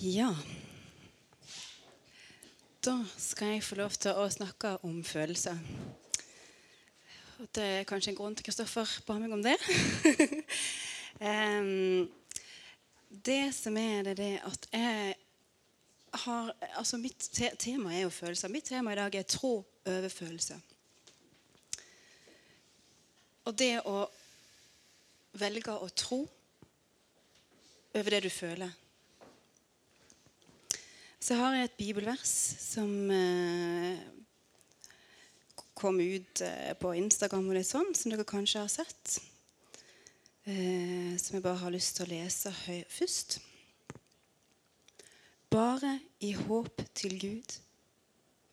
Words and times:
Ja. 0.00 0.36
Da 2.80 3.04
skal 3.18 3.56
jeg 3.56 3.64
få 3.66 3.74
lov 3.80 3.96
til 3.98 4.14
å 4.14 4.28
snakke 4.30 4.76
om 4.86 5.00
følelser. 5.02 5.58
Det 7.50 7.64
er 7.80 7.88
kanskje 7.88 8.12
en 8.12 8.18
grunn 8.20 8.36
til 8.38 8.46
Kristoffer 8.46 8.86
ba 9.08 9.16
meg 9.18 9.34
om 9.34 9.42
det. 9.42 9.56
det 13.26 13.40
som 13.58 13.82
er 13.82 14.06
det, 14.06 14.14
det 14.22 14.30
at 14.46 14.70
jeg 14.70 15.18
har 16.22 16.54
Altså, 16.78 17.02
mitt 17.02 17.30
te 17.34 17.50
tema 17.58 17.90
er 17.90 18.06
jo 18.06 18.14
følelser. 18.14 18.54
Mitt 18.54 18.70
tema 18.70 18.94
i 18.94 19.02
dag 19.02 19.18
er 19.18 19.26
tro 19.26 19.66
over 19.82 20.08
følelser. 20.08 20.62
Og 23.50 23.58
det 23.58 23.82
å 23.82 24.06
velge 25.42 25.74
å 25.74 25.90
tro 25.90 26.22
over 27.98 28.14
det 28.14 28.28
du 28.28 28.30
føler. 28.30 28.78
Så 31.20 31.34
har 31.34 31.56
jeg 31.56 31.66
et 31.66 31.78
bibelvers 31.78 32.30
som 32.62 33.10
eh, 33.10 33.98
kom 35.74 35.98
ut 36.00 36.42
eh, 36.46 36.74
på 36.78 36.92
Instagram 36.94 37.50
og 37.50 37.58
litt 37.58 37.66
sånn, 37.66 37.90
som 37.94 38.12
dere 38.12 38.26
kanskje 38.28 38.62
har 38.62 38.70
sett. 38.70 39.18
Eh, 40.46 41.14
som 41.18 41.36
jeg 41.36 41.44
bare 41.44 41.60
har 41.64 41.74
lyst 41.74 41.98
til 41.98 42.06
å 42.06 42.12
lese 42.12 42.54
høy 42.64 42.84
først. 42.92 43.40
Bare 45.50 45.96
i 46.22 46.34
håp 46.38 46.82
til 46.98 47.18
Gud, 47.18 47.58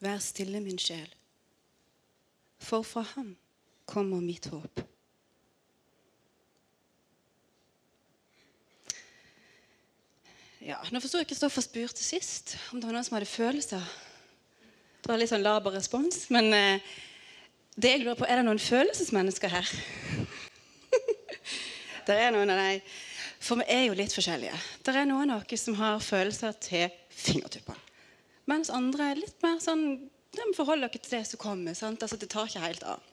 vær 0.02 0.22
stille, 0.23 0.62
min 0.64 0.82
sjel. 0.82 1.09
For 2.62 2.86
fra 2.88 3.06
ham 3.16 3.34
kommer 3.86 4.23
mitt 4.23 4.50
håp. 4.50 4.84
Ja, 10.66 10.80
Nå 10.90 10.98
forsto 10.98 11.20
jeg 11.22 11.28
Kristoffer 11.30 11.62
spurte 11.62 12.02
sist 12.02 12.55
om 12.73 12.80
det 12.80 12.88
var 12.88 12.96
noen 12.96 13.06
som 13.06 13.14
hadde 13.20 13.30
følelser. 13.30 13.84
Det 15.03 15.12
var 15.12 15.20
litt 15.22 15.30
sånn 15.30 15.45
laber 15.45 15.76
respons. 15.78 16.23
Men 16.34 16.50
eh, 16.58 16.88
det 17.78 17.92
jeg 17.92 18.02
lurer 18.02 18.17
på, 18.17 18.26
er 18.26 18.42
det 18.42 18.48
noen 18.48 18.62
følelsesmennesker 18.62 19.54
her? 19.54 19.70
det 22.08 22.17
er 22.17 22.34
noen 22.34 22.50
av 22.50 22.64
dem, 22.64 22.81
For 23.45 23.62
vi 23.62 23.67
er 23.70 23.84
jo 23.86 24.00
litt 24.00 24.17
forskjellige. 24.17 24.58
Det 24.81 24.98
er 24.98 25.06
noen 25.06 25.36
av 25.36 25.45
oss 25.45 25.67
som 25.67 25.78
har 25.78 26.02
følelser 26.02 26.58
til 26.66 26.89
fingertuppene. 27.14 27.78
Mens 28.50 28.73
andre 28.73 29.11
er 29.11 29.22
litt 29.22 29.38
mer 29.45 29.61
sånn 29.61 29.86
De 30.36 30.44
forholder 30.58 30.89
dere 30.89 31.02
til 31.02 31.14
det 31.20 31.23
som 31.30 31.42
kommer. 31.45 31.78
sant? 31.78 32.02
Altså, 32.02 32.17
Det 32.17 32.30
tar 32.34 32.50
ikke 32.50 32.66
helt 32.66 32.84
av. 32.89 33.06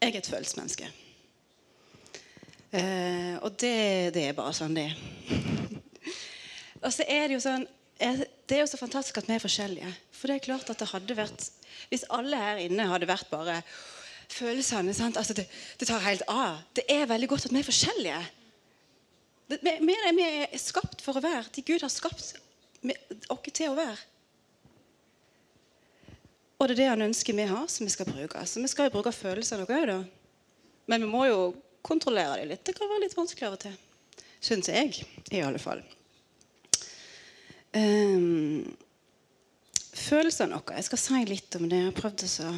Jeg 0.00 0.08
er 0.14 0.22
et 0.22 0.32
følelsesmenneske. 0.32 0.88
Eh, 2.72 3.36
og 3.44 3.52
det, 3.60 4.14
det 4.16 4.30
er 4.30 4.38
bare 4.40 4.56
sånn 4.56 4.74
det 4.74 4.88
er. 4.88 5.43
Og 6.84 6.92
så 6.92 7.06
er 7.08 7.28
det 7.28 7.38
jo 7.38 7.42
sånn 7.44 7.66
det 7.94 8.56
er 8.56 8.64
jo 8.64 8.66
så 8.66 8.78
fantastisk 8.78 9.20
at 9.20 9.28
vi 9.28 9.36
er 9.36 9.42
forskjellige. 9.42 9.90
For 10.12 10.28
det 10.28 10.36
er 10.36 10.46
klart 10.48 10.70
at 10.70 10.80
det 10.82 10.90
hadde 10.90 11.14
vært 11.14 11.44
Hvis 11.90 12.02
alle 12.10 12.38
her 12.38 12.62
inne 12.64 12.88
hadde 12.90 13.06
vært 13.06 13.30
bare 13.30 13.60
følelsene? 14.32 14.94
Altså 15.14 15.36
det, 15.36 15.46
det 15.78 15.88
tar 15.88 16.02
helt 16.02 16.24
av. 16.28 16.58
Det 16.74 16.84
er 16.90 17.06
veldig 17.06 17.28
godt 17.30 17.46
at 17.46 17.54
vi 17.54 17.60
er 17.62 17.68
forskjellige. 17.68 18.18
Det, 19.48 19.60
vi, 19.62 19.94
vi, 20.16 20.26
er 20.26 20.58
skapt 20.58 21.04
for 21.04 21.18
å 21.18 21.22
være 21.22 21.46
de 21.54 21.62
Gud 21.62 21.84
har 21.84 21.92
skapt 21.92 22.18
oss 22.18 22.34
til 23.54 23.70
å 23.70 23.78
være. 23.78 23.96
Og 26.58 26.68
det 26.68 26.74
er 26.74 26.80
det 26.82 26.90
han 26.90 27.06
ønsker 27.08 27.36
vi 27.36 27.46
har, 27.48 27.66
som 27.68 27.86
vi 27.86 27.92
skal 27.92 28.08
bruke. 28.08 28.42
Så 28.46 28.62
vi 28.62 28.70
skal 28.72 28.88
jo 28.88 28.96
bruke 28.96 29.12
følelsene 29.12 29.66
òg, 29.66 29.74
da. 29.90 29.98
Men 30.90 31.04
vi 31.04 31.10
må 31.10 31.26
jo 31.28 31.40
kontrollere 31.84 32.40
dem 32.40 32.52
litt. 32.52 32.64
Det 32.64 32.76
kan 32.76 32.90
være 32.90 33.04
litt 33.06 33.16
vanskelig 33.16 33.48
av 33.48 33.58
og 33.58 33.62
til. 33.66 33.76
Syns 34.44 34.70
jeg, 34.72 35.04
i 35.32 35.44
alle 35.44 35.60
fall. 35.60 35.84
Um, 37.74 38.76
følelsene 39.98 40.60
våre 40.60 40.76
Jeg 40.78 40.86
skal 40.86 41.00
si 41.02 41.22
litt 41.26 41.56
om 41.58 41.66
det. 41.66 41.80
Jeg 41.80 41.88
har 41.88 41.96
prøvd 41.96 42.24
å 42.46 42.52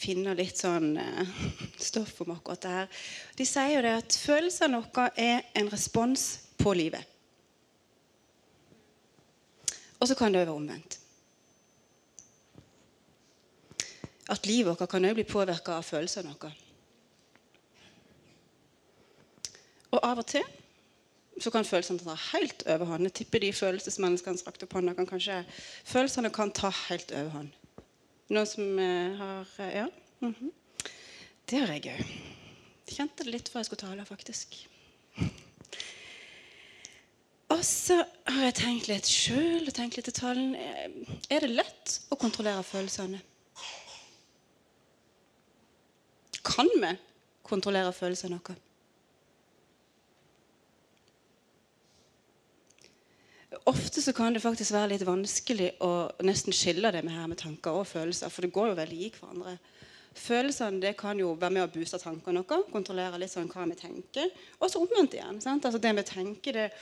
finne 0.00 0.34
litt 0.36 0.60
sånn 0.60 0.92
uh, 1.00 1.30
stoff 1.88 2.20
om 2.24 2.34
akkurat 2.34 2.60
det 2.66 2.74
her. 2.74 3.00
De 3.40 3.46
sier 3.48 3.78
jo 3.78 3.84
det 3.86 3.94
at 4.02 4.18
følelsene 4.20 4.82
våre 4.84 5.08
er 5.16 5.48
en 5.56 5.72
respons 5.72 6.26
på 6.60 6.74
livet. 6.76 7.06
Og 10.00 10.08
så 10.08 10.16
kan 10.16 10.32
det 10.32 10.44
være 10.44 10.56
omvendt. 10.56 10.96
At 14.30 14.46
livet 14.46 14.76
vårt 14.76 14.92
kan 14.92 15.08
òg 15.08 15.16
bli 15.16 15.28
påvirka 15.28 15.80
av 15.80 15.88
følelsene 15.88 16.36
våre. 16.36 16.52
Og 19.90 20.04
av 20.06 20.20
og 20.22 20.28
til 20.28 20.59
så 21.40 21.50
kan 21.50 21.64
følelsene 21.64 22.02
ta 22.04 22.14
helt 22.32 22.62
overhånd. 22.68 23.08
Jeg 23.08 23.16
tipper 23.20 23.42
de 23.42 23.52
følelsesmenneskene 23.56 24.40
som 24.40 24.50
rakte 24.50 24.66
opp 24.68 24.76
hånda, 24.76 24.94
kan 24.98 25.08
kanskje 25.08 25.40
Følelsene 25.88 26.30
kan 26.34 26.52
ta 26.52 26.70
helt 26.88 27.12
overhånd. 27.16 27.54
Noen 28.30 28.46
som 28.46 28.78
eh, 28.78 29.16
har 29.18 29.46
eh, 29.58 29.76
Ja? 29.76 29.86
Mm 30.20 30.34
-hmm. 30.34 30.50
Det 31.50 31.58
har 31.58 31.72
jeg 31.74 31.84
òg. 31.84 32.04
Kjente 32.86 33.24
det 33.24 33.32
litt 33.32 33.48
før 33.48 33.58
jeg 33.58 33.66
skulle 33.66 33.88
tale, 33.88 34.04
faktisk. 34.04 34.68
Og 37.48 37.64
så 37.64 38.04
har 38.26 38.44
jeg 38.44 38.54
tenkt 38.54 38.88
litt 38.88 39.06
sjøl 39.06 39.66
og 39.66 39.74
tenkt 39.74 39.96
litt 39.96 40.08
i 40.08 40.12
talen. 40.12 40.54
Eh, 40.54 40.90
er 41.30 41.40
det 41.40 41.50
lett 41.50 42.00
å 42.10 42.16
kontrollere 42.16 42.62
følelsene? 42.62 43.20
Kan 46.44 46.70
vi 46.76 46.96
kontrollere 47.42 47.92
følelsene 47.92 48.38
våre? 48.38 48.69
Ofte 53.70 54.02
så 54.02 54.12
kan 54.16 54.34
det 54.34 54.42
faktisk 54.44 54.74
være 54.74 54.92
litt 54.94 55.06
vanskelig 55.06 55.72
å 55.86 55.92
nesten 56.26 56.54
skille 56.54 56.92
det 56.94 57.02
med 57.06 57.16
her 57.16 57.28
med 57.30 57.40
tanker 57.40 57.80
og 57.80 57.88
følelser. 57.88 58.32
For 58.32 58.46
det 58.46 58.54
går 58.54 58.72
jo 58.72 58.78
veldig 58.78 58.98
i 59.00 59.12
hverandre. 59.14 59.58
Følelsene 60.20 60.82
det 60.82 60.96
kan 60.98 61.18
jo 61.22 61.36
være 61.38 61.54
med 61.54 61.68
å 61.68 61.70
booste 61.72 62.00
tankene 62.02 62.42
noe. 62.42 62.64
Kontrollere 62.72 63.20
litt 63.22 63.32
sånn 63.32 63.50
hva 63.50 63.68
vi 63.70 63.78
tenker. 63.78 64.32
Og 64.58 64.72
så 64.72 64.82
omvendt 64.82 65.14
igjen. 65.16 65.38
sant? 65.42 65.64
Altså 65.64 65.80
Det 65.82 65.94
vi 66.00 66.06
tenker, 66.08 66.58
det 66.58 66.72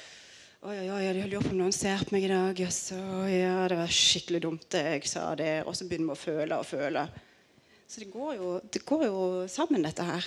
Oi, 0.59 0.75
oi, 0.75 0.89
oi, 0.91 1.03
jeg 1.07 1.29
lurer 1.31 1.45
på 1.45 1.53
om 1.53 1.59
noen 1.61 1.71
ser 1.71 2.01
på 2.03 2.17
meg 2.17 2.25
i 2.27 2.31
dag. 2.33 2.59
Yes, 2.59 2.91
oi, 2.91 3.31
ja, 3.31 3.61
det 3.71 3.77
var 3.79 3.93
skikkelig 3.95 4.41
dumt 4.43 4.65
det 4.75 4.81
jeg 4.89 5.05
sa 5.07 5.29
det. 5.39 5.53
Og 5.71 5.77
så 5.79 5.87
begynner 5.87 6.11
vi 6.11 6.17
å 6.17 6.19
føle 6.19 6.59
og 6.59 6.67
føle. 6.67 7.05
Så 7.87 8.03
det 8.03 8.09
går 8.11 8.33
jo, 8.41 8.49
det 8.67 8.83
går 8.89 9.05
jo 9.07 9.21
sammen, 9.47 9.87
dette 9.87 10.03
her. 10.03 10.27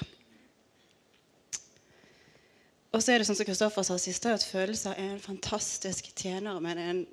Og 2.92 3.00
så 3.00 3.14
er 3.14 3.22
det 3.22 3.28
sånn 3.28 3.38
som 3.40 3.48
Kristoffer 3.48 3.86
sa 3.88 3.96
sist, 4.02 4.26
at 4.28 4.44
følelser 4.44 4.98
er 5.00 5.14
en 5.14 5.24
fantastisk 5.24 6.10
tjener, 6.18 6.60
men 6.64 6.80
en, 6.82 7.06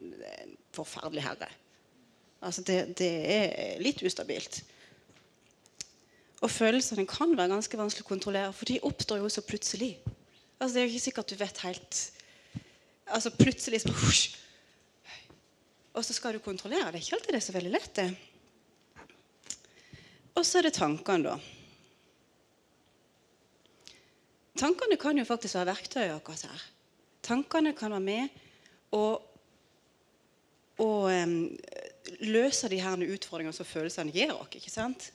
forferdelig 0.75 1.23
herre. 1.23 1.49
Altså 2.43 2.63
det, 2.67 2.79
det, 2.99 3.11
er 3.35 3.83
litt 3.83 4.03
ustabilt. 4.07 4.61
Og 6.43 6.51
følelsene 6.51 7.07
kan 7.11 7.35
være 7.39 7.55
ganske 7.55 7.79
vanskelig 7.79 8.07
å 8.07 8.11
kontrollere, 8.11 8.55
for 8.55 8.71
de 8.71 8.81
oppstår 8.87 9.23
jo 9.23 9.31
så 9.31 9.43
plutselig. 9.47 9.97
Altså 10.59 10.75
Det 10.75 10.81
er 10.81 10.87
jo 10.87 10.93
ikke 10.93 11.07
sikkert 11.07 11.31
du 11.31 11.39
vet 11.39 11.61
helt 11.63 11.99
Altså 13.09 13.31
Plutselig 13.31 13.79
så 13.81 13.93
Og 15.95 16.05
så 16.05 16.13
skal 16.13 16.35
du 16.35 16.43
kontrollere. 16.43 16.91
Det 16.93 16.99
er 16.99 17.05
ikke 17.05 17.17
alltid 17.17 17.33
det 17.33 17.39
er 17.39 17.47
så 17.47 17.55
veldig 17.55 17.73
lett, 17.73 17.95
det. 17.97 18.11
Og 20.35 20.45
så 20.47 20.59
er 20.59 20.69
det 20.69 20.75
tankene, 20.77 21.33
da. 21.33 21.58
Tankene 24.59 24.99
kan 24.99 25.19
jo 25.19 25.25
faktisk 25.27 25.55
være 25.55 25.71
verktøy 25.71 26.09
akkurat 26.11 26.49
her. 26.49 26.65
Tankene 27.23 27.75
kan 27.79 27.95
være 27.95 28.05
med 28.05 28.29
og, 28.97 29.23
og 30.83 31.11
um, 31.13 31.37
løse 32.27 32.71
de 32.73 32.81
her 32.83 33.05
utfordringene 33.07 33.55
som 33.55 33.69
følelsene 33.69 34.15
gir 34.15 34.35
oss. 34.35 34.51
ikke 34.59 34.73
sant? 34.73 35.11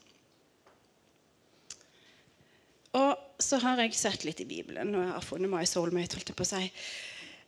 Og 2.94 3.18
så 3.42 3.58
har 3.58 3.82
jeg 3.82 3.96
sett 3.98 4.24
litt 4.28 4.44
i 4.44 4.48
Bibelen, 4.48 4.94
og 4.94 5.02
jeg 5.02 5.14
har 5.16 5.26
funnet 5.26 5.50
meg 5.50 5.68
soulmate. 5.68 6.20
holdt 6.20 6.30
Jeg 6.30 6.38
på 6.38 6.46
å 6.46 6.52
si. 6.52 6.68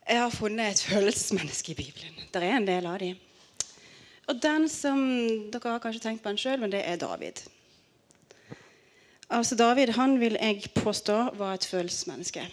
Jeg 0.05 0.21
har 0.21 0.33
funnet 0.33 0.73
et 0.73 0.85
følelsesmenneske 0.89 1.73
i 1.73 1.77
Bibelen. 1.77 2.17
Det 2.33 2.41
er 2.41 2.57
en 2.57 2.67
del 2.67 2.87
av 2.89 2.97
dem. 3.01 3.19
Og 4.25 4.39
den 4.41 4.65
som 4.69 4.99
Dere 5.53 5.75
har 5.75 5.83
kanskje 5.83 6.01
tenkt 6.01 6.23
på 6.23 6.33
den 6.33 6.41
sjøl, 6.41 6.57
men 6.61 6.73
det 6.73 6.81
er 6.81 6.97
David. 6.97 7.43
Altså 9.35 9.55
David 9.59 9.91
han 9.97 10.19
vil 10.19 10.37
jeg 10.39 10.69
påstå 10.75 11.15
var 11.35 11.53
et 11.53 11.65
følelsesmenneske. 11.67 12.45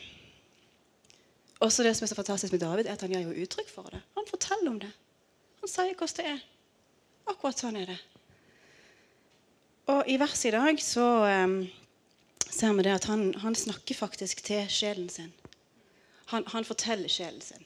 Også 1.62 1.84
det 1.86 1.92
som 1.96 2.04
er 2.04 2.10
så 2.10 2.18
fantastisk 2.18 2.52
med 2.52 2.60
David, 2.60 2.86
er 2.86 2.96
at 2.96 3.04
han 3.04 3.12
gir 3.12 3.22
jo 3.22 3.44
uttrykk 3.44 3.68
for 3.70 3.90
det. 3.92 4.00
Han 4.16 4.26
forteller 4.30 4.70
om 4.70 4.80
det. 4.82 4.90
Han 5.60 5.70
sier 5.70 5.94
hvordan 5.94 6.16
det 6.16 6.26
er. 6.32 6.40
Akkurat 7.30 7.62
sånn 7.62 7.78
er 7.78 7.92
det. 7.92 7.98
Og 9.94 10.10
i 10.10 10.18
verset 10.18 10.50
i 10.50 10.54
dag 10.56 10.82
så 10.82 11.06
um, 11.44 11.56
ser 12.50 12.74
vi 12.74 12.86
det 12.86 12.96
at 12.96 13.06
han, 13.10 13.28
han, 13.44 13.54
snakker 13.54 13.94
faktisk 13.94 14.42
til 14.42 14.66
sjelen 14.70 15.08
sin. 15.10 15.30
Han, 16.34 16.46
han, 16.50 16.66
forteller 16.66 17.10
sjelen 17.10 17.42
sin. 17.46 17.62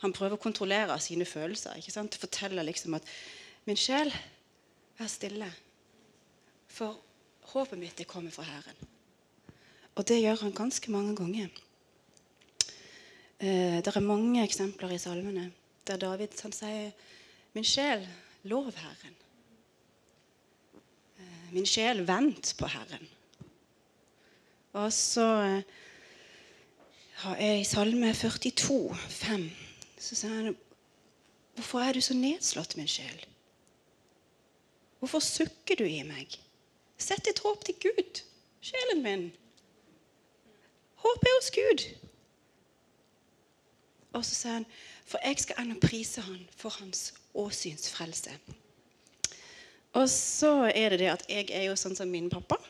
Han 0.00 0.16
prøver 0.16 0.38
å 0.38 0.42
kontrollere 0.42 0.96
sine 1.00 1.28
følelser. 1.28 1.76
ikke 1.76 1.92
sant? 1.92 2.16
Forteller 2.16 2.64
liksom 2.64 2.96
at 2.96 3.04
'Min 3.64 3.76
sjel, 3.76 4.08
vær 4.98 5.06
stille.' 5.06 5.52
For 6.72 6.96
Håpet 7.50 7.78
mitt 7.78 7.96
det 7.98 8.06
kommer 8.08 8.30
fra 8.30 8.46
Herren. 8.46 8.78
Og 9.94 10.06
det 10.08 10.20
gjør 10.22 10.44
han 10.46 10.54
ganske 10.56 10.90
mange 10.90 11.16
ganger. 11.16 11.50
Eh, 13.42 13.80
det 13.82 13.90
er 13.90 14.00
mange 14.06 14.44
eksempler 14.44 14.94
i 14.94 15.00
salmene 15.02 15.50
der 15.86 15.98
David 15.98 16.38
han 16.42 16.54
sier 16.54 16.92
Min 17.52 17.66
sjel, 17.68 18.06
lov 18.48 18.70
Herren. 18.72 19.16
Eh, 21.18 21.48
min 21.52 21.66
sjel, 21.66 22.06
vent 22.08 22.54
på 22.56 22.70
Herren. 22.70 23.08
Og 24.72 24.92
så 24.92 25.26
har 27.22 27.36
jeg 27.36 27.60
i 27.60 27.64
Salme 27.68 28.14
42, 28.14 28.96
5, 29.08 29.50
så 29.98 30.16
sier 30.16 30.38
han 30.38 30.56
Hvorfor 31.52 31.84
er 31.84 31.92
du 31.92 32.00
så 32.00 32.16
nedslått, 32.16 32.78
min 32.78 32.88
sjel? 32.88 33.26
Hvorfor 34.98 35.20
sukker 35.20 35.76
du 35.76 35.84
i 35.84 36.00
meg? 36.08 36.38
Sett 37.02 37.24
ditt 37.26 37.42
håp 37.42 37.64
til 37.66 37.78
Gud, 37.82 38.22
sjelen 38.62 39.02
min. 39.02 39.24
Håp 41.02 41.24
er 41.26 41.38
hos 41.38 41.50
Gud. 41.54 41.86
Og 44.12 44.24
så 44.28 44.36
sier 44.36 44.58
han, 44.60 44.66
for 45.08 45.22
jeg 45.24 45.40
skal 45.42 45.64
ennå 45.64 45.80
prise 45.82 46.22
han 46.22 46.44
for 46.56 46.74
hans 46.78 47.10
åsynsfrelse. 47.34 48.36
Og 49.98 50.06
så 50.08 50.52
er 50.70 50.94
det 50.94 51.02
det 51.02 51.10
at 51.12 51.26
jeg 51.28 51.50
er 51.50 51.66
jo 51.66 51.76
sånn 51.76 51.96
som 51.98 52.08
min 52.12 52.30
pappa. 52.32 52.60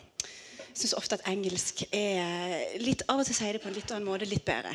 Syns 0.73 0.97
ofte 0.97 1.19
at 1.19 1.29
engelsk 1.29 1.85
er 1.93 2.79
litt 2.81 3.05
Av 3.13 3.21
og 3.21 3.29
til 3.29 3.37
sier 3.37 3.53
det 3.55 3.63
på 3.63 3.69
en 3.69 3.77
litt 3.77 3.93
annen 3.93 4.09
måte 4.09 4.27
litt 4.27 4.47
bedre. 4.49 4.73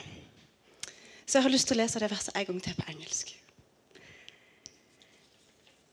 Så 1.25 1.39
jeg 1.39 1.47
har 1.47 1.51
lyst 1.51 1.67
til 1.71 1.79
å 1.79 1.81
lese 1.81 1.99
det 1.99 2.11
verset 2.11 2.37
en 2.37 2.45
gang 2.51 2.59
til 2.63 2.77
på 2.77 2.85
engelsk. 2.93 3.33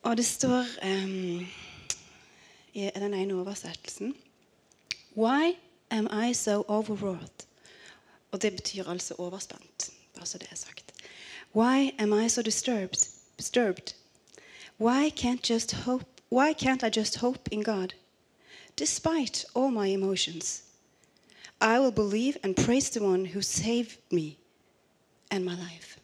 Og 0.05 0.19
det 0.21 0.27
står 0.29 0.69
um, 0.85 1.47
i 2.75 2.91
den 2.95 3.15
ene 3.15 3.35
oversettelsen 3.35 4.15
Why 5.17 5.57
am 5.91 6.09
I 6.29 6.35
so 6.35 6.65
overwrought? 6.69 7.47
Og 8.33 8.43
det 8.43 8.53
betyr 8.53 8.89
altså 8.89 9.15
overspent. 9.19 9.91
Bare 10.15 10.27
så 10.27 10.39
det 10.39 10.49
er 10.51 10.57
sagt. 10.57 10.93
Why 11.55 11.91
am 11.99 12.25
I 12.25 12.29
so 12.29 12.43
disturbed? 12.43 13.09
disturbed? 13.39 13.95
Why 14.81 15.11
can't 15.11 15.51
just 15.51 15.73
hope 15.73 16.05
why 16.31 16.53
can't 16.53 16.83
I 16.83 16.91
just 17.01 17.17
hope 17.17 17.49
in 17.51 17.63
God? 17.63 17.95
Despite 18.79 19.45
all 19.55 19.71
my 19.71 19.87
emotions, 19.87 20.63
I 21.61 21.79
will 21.79 21.93
believe 21.93 22.37
and 22.43 22.57
praise 22.57 22.91
the 22.91 23.01
one 23.01 23.25
who 23.25 23.41
saved 23.43 23.99
me 24.11 24.37
and 25.31 25.45
my 25.45 25.55
life. 25.55 26.01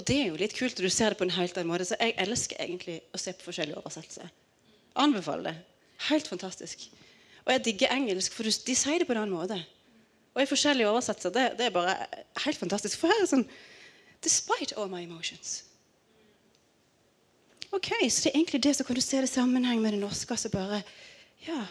Og 0.00 0.06
det 0.08 0.16
er 0.16 0.30
jo 0.30 0.38
litt 0.40 0.54
kult, 0.56 0.78
du 0.80 0.88
ser 0.88 1.12
det 1.12 1.18
på 1.20 1.26
en 1.26 1.34
helt 1.36 1.58
annen 1.60 1.68
måte. 1.68 1.84
Så 1.84 1.98
jeg 2.00 2.14
elsker 2.22 2.56
egentlig 2.64 3.02
å 3.12 3.20
se 3.20 3.34
på 3.36 3.50
forskjellige 3.50 3.82
oversettelser. 3.82 4.30
Anbefaler 5.04 5.50
det. 5.50 5.82
Helt 6.08 6.30
fantastisk. 6.30 6.86
Og 7.44 7.52
jeg 7.52 7.64
digger 7.66 7.92
engelsk, 7.92 8.32
for 8.32 8.48
de 8.48 8.76
sier 8.78 9.02
det 9.02 9.08
på 9.08 9.12
en 9.12 9.20
annen 9.20 9.36
måte. 9.36 9.58
Og 10.32 10.40
i 10.40 10.48
forskjellige 10.48 10.88
oversettelser. 10.88 11.34
Det, 11.34 11.44
det, 11.58 11.66
er 11.66 11.74
bare 11.74 11.98
helt 12.46 12.62
fantastisk. 12.62 12.96
For 12.96 13.12
her 13.12 13.20
er 13.20 13.26
det 13.26 13.34
sånn 13.34 13.50
Despite 14.20 14.76
all 14.76 14.90
my 14.92 15.00
emotions. 15.00 15.62
Ok, 17.72 17.88
Så 18.08 18.26
det 18.26 18.32
er 18.32 18.36
egentlig 18.36 18.60
det, 18.64 18.74
så 18.76 18.84
kan 18.84 18.96
du 18.96 19.00
se 19.00 19.20
det 19.20 19.30
i 19.30 19.32
sammenheng 19.32 19.80
med 19.80 19.94
det 19.94 20.00
norske. 20.00 20.36
så 20.36 20.50
bare, 20.52 20.82
ja. 21.46 21.66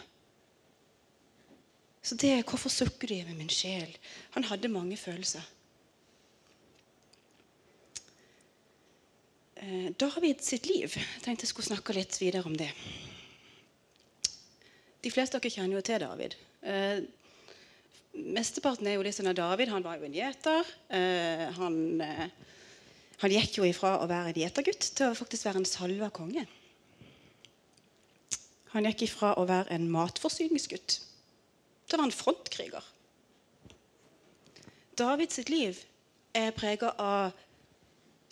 Så 2.02 2.14
det 2.14 2.30
er 2.30 2.42
'Hvorfor 2.42 2.68
sukker 2.68 3.08
du 3.08 3.14
med 3.14 3.36
min 3.36 3.48
sjel?' 3.48 3.96
Han 4.30 4.44
hadde 4.44 4.68
mange 4.68 4.96
følelser. 4.96 5.42
David 10.00 10.40
sitt 10.40 10.70
liv 10.70 10.94
jeg 10.96 11.22
tenkte 11.24 11.44
jeg 11.44 11.50
skulle 11.50 11.68
snakke 11.68 11.92
litt 11.92 12.16
videre 12.16 12.48
om 12.48 12.54
det. 12.56 12.70
De 15.04 15.10
fleste 15.12 15.36
av 15.36 15.44
dere 15.44 15.52
kjenner 15.52 15.76
jo 15.76 15.82
til 15.84 16.00
David. 16.00 16.36
Eh, 16.64 17.02
mesteparten 18.36 18.88
er 18.88 18.96
jo 18.96 19.04
litt 19.04 19.16
sånn 19.16 19.28
at 19.32 19.36
David 19.36 19.72
han 19.72 19.84
var 19.84 20.00
jo 20.00 20.08
en 20.08 20.16
gjeter. 20.16 20.72
Eh, 20.96 21.44
han 21.56 21.76
eh, 22.04 22.30
han 23.20 23.34
gikk 23.34 23.58
jo 23.58 23.66
ifra 23.68 23.98
å 24.00 24.08
være 24.08 24.32
en 24.32 24.40
gjetergutt 24.40 24.86
til 24.96 25.10
å 25.10 25.16
faktisk 25.16 25.44
være 25.44 25.60
en 25.60 25.68
salva 25.68 26.08
konge. 26.14 26.46
Han 28.72 28.86
gikk 28.88 29.04
ifra 29.10 29.34
å 29.36 29.44
være 29.50 29.74
en 29.76 29.90
matforsyningsgutt 29.92 30.96
til 30.96 31.96
å 31.96 32.00
være 32.00 32.08
en 32.08 32.16
frontkriger. 32.16 32.86
Davids 34.96 35.42
liv 35.50 35.82
er 36.36 36.56
prega 36.56 36.94
av 36.96 37.36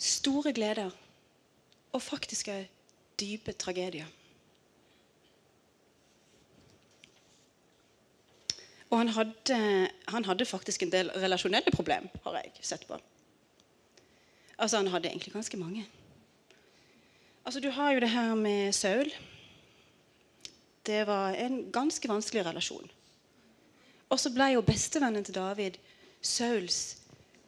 store 0.01 0.55
gleder 0.57 0.95
og 1.91 2.01
faktiske 2.01 2.67
dype 3.19 3.51
tragedier. 3.51 4.07
Og 8.89 8.97
han 8.97 9.07
hadde, 9.13 9.89
han 10.07 10.25
hadde 10.25 10.45
faktisk 10.45 10.83
en 10.83 10.91
del 10.91 11.11
relasjonelle 11.13 11.71
problem, 11.71 12.09
har 12.23 12.41
jeg 12.41 12.51
sett 12.61 12.87
på. 12.87 12.97
Altså, 14.57 14.77
han 14.77 14.87
hadde 14.87 15.09
egentlig 15.09 15.33
ganske 15.33 15.57
mange. 15.57 15.85
Altså, 17.45 17.59
Du 17.59 17.69
har 17.69 17.91
jo 17.91 17.99
det 17.99 18.09
her 18.09 18.35
med 18.35 18.71
Saul. 18.73 19.11
Det 20.85 21.07
var 21.07 21.29
en 21.29 21.71
ganske 21.71 22.09
vanskelig 22.09 22.45
relasjon. 22.45 22.89
Og 24.09 24.19
så 24.19 24.29
ble 24.33 24.43
jo 24.43 24.61
bestevennen 24.61 25.23
til 25.23 25.35
David 25.35 25.77
Sauls 26.21 26.97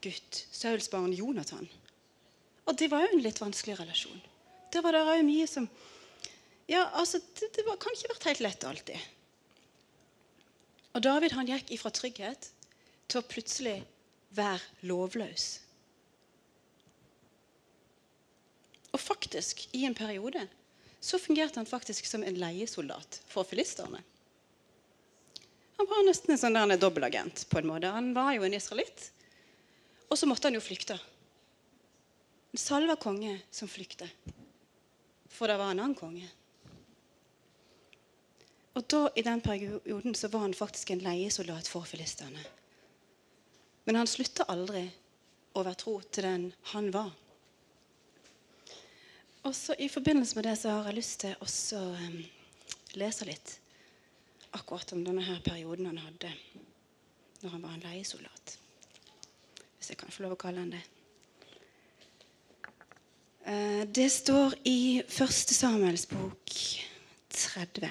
gutt, 0.01 0.47
Sauls 0.51 0.89
barn 0.89 1.13
Jonathan. 1.13 1.69
Og 2.65 2.79
det 2.79 2.91
var 2.91 3.01
jo 3.01 3.07
en 3.13 3.23
litt 3.25 3.41
vanskelig 3.41 3.79
relasjon. 3.79 4.21
Der 4.71 4.83
var 4.83 4.95
det 4.95 5.03
òg 5.03 5.23
mye 5.27 5.47
som 5.49 5.69
Ja, 6.71 6.85
altså, 6.95 7.19
det, 7.39 7.49
det 7.57 7.65
var, 7.67 7.75
kan 7.81 7.91
ikke 7.91 8.13
vært 8.13 8.27
helt 8.29 8.43
lett 8.45 8.63
alltid. 8.63 9.09
Og 10.95 11.03
David 11.03 11.33
han 11.35 11.49
gikk 11.49 11.73
ifra 11.75 11.91
trygghet 11.91 12.47
til 13.11 13.19
å 13.19 13.27
plutselig 13.27 13.81
være 14.35 14.87
lovløs. 14.87 15.49
Og 18.91 18.99
faktisk, 18.99 19.65
i 19.75 19.83
en 19.87 19.95
periode, 19.95 20.45
så 21.01 21.19
fungerte 21.19 21.59
han 21.59 21.67
faktisk 21.67 22.07
som 22.07 22.23
en 22.23 22.39
leiesoldat 22.39 23.19
for 23.31 23.47
filisterne. 23.47 23.99
Han 25.79 25.89
var 25.89 26.03
nesten 26.05 26.35
en 26.35 26.39
sånn 26.39 26.77
dobbeltagent. 26.79 27.47
på 27.49 27.59
en 27.59 27.67
måte. 27.67 27.89
Han 27.89 28.13
var 28.13 28.35
jo 28.35 28.43
en 28.45 28.53
israelitt. 28.53 29.11
Og 30.11 30.17
så 30.19 30.27
måtte 30.27 30.47
han 30.47 30.53
jo 30.53 30.61
flykte. 30.61 30.99
En 32.51 32.59
salva 32.59 32.95
konge 32.95 33.39
som 33.49 33.67
flykter. 33.67 34.11
For 35.41 35.49
det 35.49 35.57
var 35.57 35.71
en 35.71 35.79
annen 35.79 35.95
konge. 35.97 36.27
Og 38.77 38.83
da, 38.93 38.99
I 39.15 39.23
den 39.25 39.39
perioden 39.41 40.13
så 40.15 40.27
var 40.29 40.43
han 40.45 40.53
faktisk 40.53 40.91
en 40.93 41.01
leiesoldat 41.01 41.65
for 41.65 41.81
filisterne. 41.89 42.43
Men 43.89 43.97
han 43.97 44.11
slutta 44.11 44.45
aldri 44.53 44.83
å 45.57 45.63
være 45.65 45.79
tro 45.81 45.95
til 46.13 46.27
den 46.27 46.45
han 46.75 46.91
var. 46.93 47.09
Og 49.41 49.57
så 49.57 49.73
I 49.81 49.89
forbindelse 49.89 50.37
med 50.37 50.45
det 50.45 50.55
så 50.61 50.77
har 50.77 50.91
jeg 50.91 50.99
lyst 50.99 51.23
til 51.25 51.33
å 51.41 51.49
um, 51.89 52.21
lese 53.01 53.25
litt 53.25 53.57
akkurat 54.53 54.93
om 54.93 55.01
denne 55.09 55.25
her 55.25 55.41
perioden 55.41 55.89
han 55.89 56.03
hadde 56.05 56.35
når 57.41 57.57
han 57.57 57.65
var 57.65 57.79
en 57.79 57.87
leiesoldat. 57.89 58.59
Hvis 59.79 59.89
jeg 59.89 60.05
kan 60.05 60.13
få 60.13 60.29
lov 60.29 60.37
å 60.37 60.43
kalle 60.45 60.61
han 60.61 60.77
det. 60.77 60.85
Uh, 63.51 63.83
det 63.87 64.07
står 64.09 64.53
i 64.63 65.03
1. 65.03 65.31
Samuels 65.51 66.07
bok 66.07 66.53
30. 67.29 67.89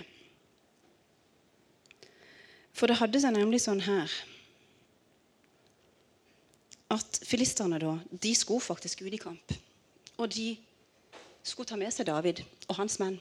For 2.73 2.89
det 2.89 2.97
hadde 2.97 3.21
seg 3.21 3.35
nemlig 3.37 3.61
sånn 3.61 3.83
her 3.85 4.13
at 6.91 7.21
filisterne 7.29 7.77
da, 7.83 7.93
de 8.09 8.33
skulle 8.35 8.65
faktisk 8.65 9.03
ut 9.05 9.13
i 9.13 9.21
kamp. 9.21 9.53
Og 10.17 10.33
de 10.33 10.55
skulle 11.45 11.69
ta 11.69 11.77
med 11.77 11.93
seg 11.93 12.09
David 12.09 12.41
og 12.71 12.79
hans 12.81 12.97
menn. 13.03 13.19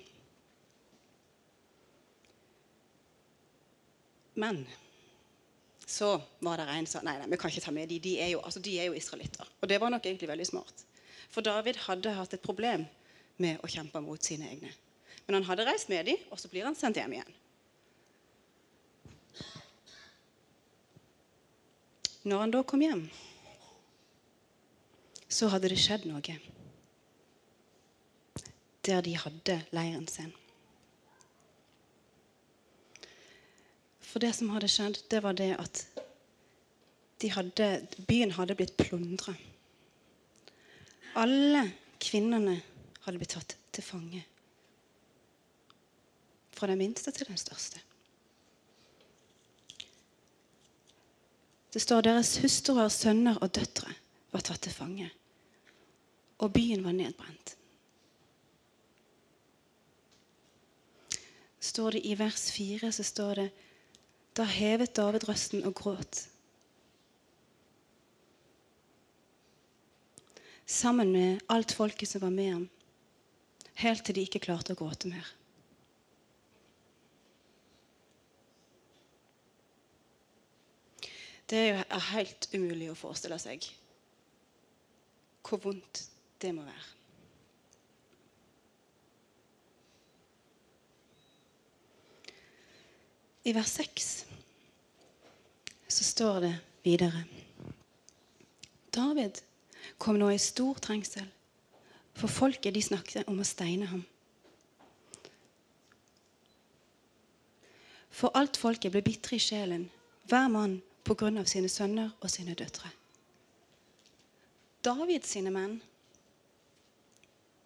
Men 4.40 4.64
så 5.84 6.16
var 6.40 6.62
det 6.62 6.70
en 6.72 6.88
som 6.88 7.04
nei, 7.04 7.18
nei, 7.20 7.28
vi 7.34 7.42
kan 7.42 7.52
ikke 7.52 7.66
ta 7.68 7.76
med 7.76 7.92
de. 7.92 8.00
De 8.00 8.16
er 8.24 8.32
jo, 8.32 8.44
altså, 8.46 8.64
jo 8.64 8.96
israelitter. 8.96 9.50
Og 9.60 9.68
det 9.68 9.82
var 9.82 9.92
nok 9.92 10.06
egentlig 10.08 10.32
veldig 10.32 10.48
smart. 10.48 10.86
For 11.30 11.46
David 11.46 11.84
hadde 11.86 12.16
hatt 12.18 12.34
et 12.34 12.44
problem 12.46 12.86
med 13.40 13.62
å 13.64 13.70
kjempe 13.70 14.02
mot 14.04 14.24
sine 14.24 14.50
egne. 14.50 14.72
Men 15.28 15.40
han 15.40 15.48
hadde 15.50 15.68
reist 15.68 15.90
med 15.92 16.08
dem, 16.10 16.22
og 16.34 16.42
så 16.42 16.50
blir 16.52 16.66
han 16.66 16.78
sendt 16.78 16.98
hjem 16.98 17.20
igjen. 17.20 17.36
Når 22.30 22.44
han 22.44 22.54
da 22.54 22.64
kom 22.68 22.82
hjem, 22.84 23.06
så 25.30 25.48
hadde 25.54 25.70
det 25.72 25.80
skjedd 25.80 26.08
noe 26.10 26.40
der 28.90 29.02
de 29.06 29.14
hadde 29.22 29.56
leiren 29.76 30.08
sin. 30.10 30.32
For 34.02 34.24
det 34.24 34.32
som 34.34 34.50
hadde 34.56 34.72
skjedd, 34.72 34.98
det 35.12 35.22
var 35.22 35.38
det 35.38 35.52
at 35.62 35.84
de 37.22 37.30
hadde, 37.30 37.68
byen 38.10 38.34
hadde 38.34 38.56
blitt 38.58 38.74
plundra. 38.80 39.36
Alle 41.20 41.66
kvinnene 42.00 42.56
hadde 43.04 43.20
blitt 43.20 43.36
tatt 43.36 43.56
til 43.76 43.84
fange. 43.84 44.22
Fra 46.56 46.70
den 46.72 46.80
minste 46.80 47.12
til 47.16 47.28
den 47.28 47.40
største. 47.40 47.82
Det 51.70 51.82
står 51.84 52.08
deres 52.08 52.38
hustruer, 52.42 52.90
sønner 52.90 53.38
og 53.44 53.52
døtre 53.54 53.92
var 54.32 54.46
tatt 54.46 54.64
til 54.66 54.74
fange. 54.74 55.10
Og 56.40 56.54
byen 56.56 56.84
var 56.86 56.96
nedbrent. 56.96 57.56
Står 61.60 61.98
det 61.98 62.06
I 62.08 62.16
vers 62.18 62.50
4 62.56 62.92
så 62.96 63.04
står 63.04 63.44
det 63.44 63.50
Da 64.38 64.46
hevet 64.48 64.96
David 64.96 65.28
røsten 65.28 65.66
og 65.68 65.76
gråt. 65.76 66.24
Sammen 70.70 71.12
med 71.12 71.42
alt 71.50 71.72
folket 71.72 72.10
som 72.10 72.22
var 72.22 72.30
med 72.30 72.52
ham. 72.54 72.70
Helt 73.74 74.04
til 74.06 74.16
de 74.16 74.22
ikke 74.28 74.42
klarte 74.44 74.76
å 74.76 74.78
gråte 74.78 75.10
mer. 75.10 75.26
Det 81.50 81.64
er 81.74 82.06
helt 82.12 82.46
umulig 82.54 82.92
å 82.92 83.00
forestille 83.00 83.40
seg 83.42 83.66
hvor 85.50 85.58
vondt 85.64 86.04
det 86.38 86.54
må 86.54 86.62
være. 86.62 86.88
I 93.50 93.58
vers 93.58 93.74
6 93.82 94.10
så 95.90 96.12
står 96.14 96.44
det 96.46 96.56
videre 96.86 97.26
David 98.94 99.42
kom 100.00 100.18
nå 100.20 100.30
i 100.32 100.40
stor 100.40 100.80
trengsel, 100.82 101.28
for 102.16 102.32
folket 102.32 102.74
de 102.76 102.84
snakket 102.84 103.28
om 103.30 103.40
å 103.40 103.48
steine 103.48 103.90
ham. 103.92 104.06
For 108.10 108.36
alt 108.36 108.58
folket 108.60 108.92
ble 108.96 109.04
bitre 109.06 109.38
i 109.38 109.44
sjelen, 109.44 109.90
hver 110.28 110.48
mann 110.52 110.80
på 111.08 111.16
grunn 111.20 111.40
av 111.40 111.48
sine 111.52 111.70
sønner 111.72 112.12
og 112.20 112.32
sine 112.32 112.56
døtre. 112.58 112.90
David 114.84 115.28
sine 115.28 115.52
menn 115.52 115.80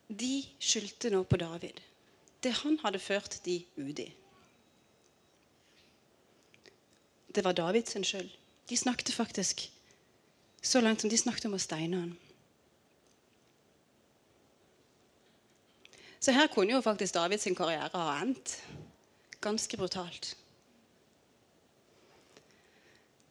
de 0.09 0.43
skyldte 0.61 1.09
nå 1.13 1.23
på 1.25 1.37
David. 1.41 1.79
Det 2.43 2.51
han 2.63 2.77
hadde 2.83 3.01
ført 3.01 3.39
de 3.45 3.61
ut 3.77 3.99
i. 4.01 4.09
Det 7.33 7.43
var 7.45 7.55
Davids 7.57 7.95
skyld. 7.97 8.29
De 8.69 8.77
snakket 8.77 9.13
faktisk 9.13 9.71
så 10.61 10.81
langt 10.81 11.01
som 11.01 11.09
de 11.09 11.17
snakket 11.17 11.45
om 11.49 11.57
å 11.57 11.61
steine 11.61 11.99
han. 11.99 12.11
Så 16.23 16.31
her 16.31 16.47
kunne 16.47 16.71
jo 16.71 16.81
faktisk 16.81 17.17
Davids 17.17 17.43
karriere 17.57 17.89
ha 17.91 18.21
endt. 18.21 18.55
Ganske 19.43 19.77
brutalt. 19.77 20.37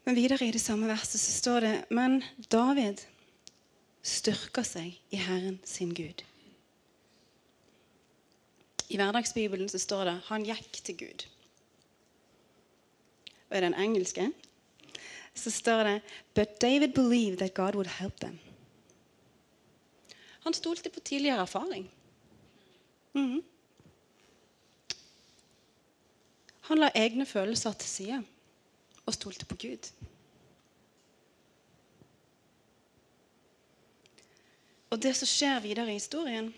Men 0.04 0.18
videre 0.18 0.44
i 0.44 0.52
det 0.52 0.60
samme 0.60 0.90
verset 0.90 1.20
så 1.20 1.32
står 1.32 1.60
det 1.64 1.72
Men 1.90 2.20
David 2.52 3.00
styrker 4.02 4.66
seg 4.66 4.98
i 5.10 5.20
Herren 5.22 5.56
sin 5.64 5.94
Gud. 5.94 6.20
I 8.92 8.98
hverdagsbibelen 9.00 9.68
så 9.72 9.78
står 9.78 10.04
det 10.04 10.20
'han 10.26 10.44
gikk 10.44 10.84
til 10.84 10.94
Gud'. 10.94 11.26
Og 13.50 13.56
i 13.56 13.60
den 13.60 13.74
engelske 13.74 14.32
så 15.34 15.50
står 15.50 15.82
det 15.84 16.02
'But 16.34 16.60
David 16.60 16.92
believed 16.94 17.38
that 17.38 17.54
God 17.54 17.74
would 17.74 17.88
help 17.88 18.24
them'. 18.24 18.38
Han 20.44 20.54
stolte 20.54 20.90
på 20.90 21.00
tidligere 21.00 21.40
erfaring. 21.40 21.90
Mm. 23.12 23.42
Han 26.68 26.78
la 26.78 26.90
egne 26.94 27.26
følelser 27.26 27.72
til 27.72 27.88
side 27.88 28.22
og 29.06 29.14
stolte 29.14 29.46
på 29.46 29.56
Gud. 29.62 29.90
Og 34.92 35.02
det 35.02 35.14
som 35.16 35.28
skjer 35.28 35.60
videre 35.64 35.90
i 35.90 35.96
historien, 35.96 36.52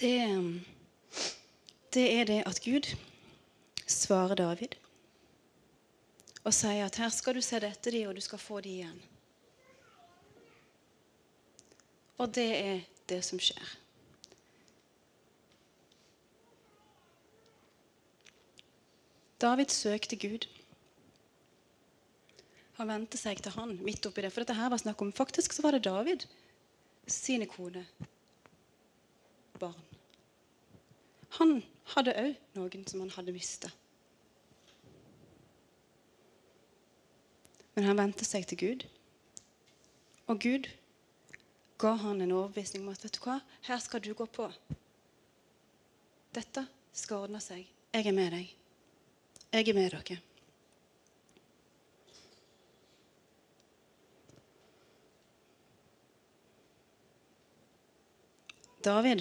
det, 0.00 0.62
det 1.94 2.06
er 2.20 2.24
det 2.28 2.42
at 2.46 2.60
Gud 2.64 2.94
svarer 3.86 4.34
David 4.34 4.76
og 6.44 6.54
sier 6.54 6.84
at 6.84 6.98
her 6.98 7.12
skal 7.14 7.36
du 7.38 7.40
se 7.44 7.60
dette 7.62 7.92
de, 7.94 8.06
og 8.08 8.16
du 8.16 8.20
skal 8.20 8.40
få 8.42 8.60
de 8.60 8.68
igjen. 8.68 9.02
Og 12.18 12.34
det 12.34 12.50
er 12.58 12.80
det 13.08 13.22
som 13.24 13.40
skjer. 13.40 13.81
David 19.42 19.72
søkte 19.74 20.16
Gud. 20.16 20.46
Han 22.78 22.88
vendte 22.88 23.18
seg 23.18 23.42
til 23.42 23.54
han 23.56 23.74
midt 23.82 24.06
oppi 24.06 24.22
det. 24.22 24.30
For 24.32 24.44
dette 24.44 24.56
her 24.56 24.70
var 24.70 24.80
snakk 24.80 25.02
om 25.02 25.12
Faktisk 25.12 25.52
så 25.52 25.64
var 25.66 25.74
det 25.76 25.84
David 25.84 26.26
sine 27.10 27.48
kone, 27.50 27.82
barn. 29.58 29.80
Han 31.38 31.62
hadde 31.94 32.14
òg 32.20 32.38
noen 32.54 32.86
som 32.86 33.02
han 33.02 33.10
hadde 33.16 33.34
mista. 33.34 33.72
Men 37.74 37.88
han 37.88 37.98
vendte 37.98 38.28
seg 38.28 38.46
til 38.46 38.60
Gud. 38.60 38.86
Og 40.30 40.38
Gud 40.44 40.70
ga 41.82 41.96
han 41.98 42.22
en 42.22 42.34
overbevisning 42.36 42.84
om 42.84 42.92
at 42.92 43.02
vet 43.02 43.18
du 43.18 43.24
hva, 43.24 43.40
her 43.66 43.82
skal 43.82 44.04
du 44.04 44.12
gå 44.14 44.28
på. 44.30 44.46
Dette 46.36 46.68
skal 46.94 47.26
ordne 47.26 47.40
seg. 47.42 47.66
Jeg 47.92 48.06
er 48.06 48.16
med 48.16 48.36
deg. 48.36 48.61
Jeg 49.52 49.68
er 49.68 49.74
med 49.74 49.90
dere. 49.90 50.16
David 58.84 59.20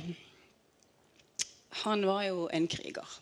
han 1.83 2.05
var 2.05 2.23
jo 2.23 2.47
en 2.53 2.67
kriger. 2.67 3.19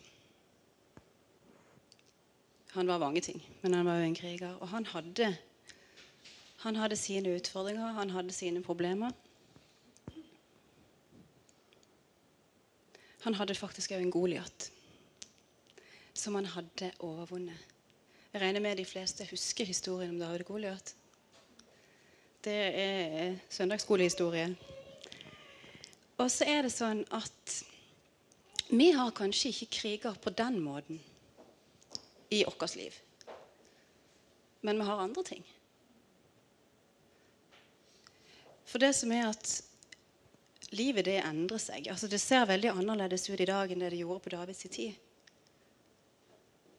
Han 2.72 2.86
var 2.86 2.98
mange 2.98 3.20
ting, 3.20 3.42
men 3.62 3.74
han 3.74 3.86
var 3.86 3.98
jo 3.98 4.04
en 4.04 4.14
kriger. 4.14 4.54
Og 4.60 4.68
han 4.68 4.86
hadde, 4.86 5.36
han 6.56 6.76
hadde 6.76 6.96
sine 6.96 7.36
utfordringer, 7.36 7.92
han 7.92 8.10
hadde 8.10 8.32
sine 8.32 8.62
problemer. 8.62 9.10
Han 13.20 13.34
hadde 13.34 13.54
faktisk 13.54 13.92
òg 13.92 14.04
en 14.04 14.12
Goliat 14.14 14.70
som 16.20 16.36
han 16.38 16.48
hadde 16.52 16.92
overvunnet. 17.00 17.68
Jeg 18.30 18.42
regner 18.42 18.62
med 18.62 18.78
de 18.78 18.86
fleste 18.86 19.26
husker 19.30 19.66
historien 19.66 20.12
om 20.12 20.20
David 20.20 20.44
Goliat. 20.46 20.94
Det 22.44 22.60
er 22.84 23.38
søndagsskolehistorie. 23.50 24.52
Og 26.20 26.28
så 26.30 26.46
er 26.48 26.62
det 26.64 26.72
sånn 26.72 27.02
at 27.16 27.56
vi 28.70 28.92
har 28.94 29.10
kanskje 29.16 29.50
ikke 29.50 29.70
kriger 29.80 30.18
på 30.22 30.30
den 30.36 30.60
måten 30.62 31.00
i 32.30 32.44
vårt 32.44 32.76
liv. 32.78 32.94
Men 34.60 34.78
vi 34.78 34.86
har 34.86 35.02
andre 35.02 35.24
ting. 35.26 35.42
For 38.68 38.78
det 38.78 38.92
som 38.94 39.10
er 39.12 39.32
at 39.32 39.56
livet 40.76 41.08
det 41.08 41.18
endrer 41.24 41.58
seg. 41.58 41.88
Altså 41.90 42.06
Det 42.06 42.20
ser 42.22 42.46
veldig 42.46 42.76
annerledes 42.76 43.26
ut 43.30 43.40
i 43.40 43.48
dag 43.48 43.72
enn 43.72 43.82
det 43.82 43.90
det 43.90 44.04
gjorde 44.04 44.22
på 44.22 44.36
Davids 44.36 44.68
tid. 44.70 44.94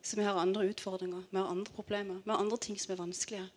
Så 0.02 0.18
vi 0.18 0.24
har 0.26 0.40
andre 0.40 0.66
utfordringer, 0.72 1.24
vi 1.30 1.38
har 1.38 1.50
andre 1.52 1.74
problemer, 1.76 2.22
vi 2.26 2.32
har 2.32 2.42
andre 2.42 2.58
ting 2.58 2.80
som 2.80 2.94
er 2.94 3.02
vanskelige. 3.04 3.50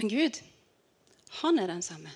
Men 0.00 0.08
Gud, 0.08 0.40
han 1.42 1.58
er 1.58 1.70
den 1.70 1.82
samme. 1.82 2.10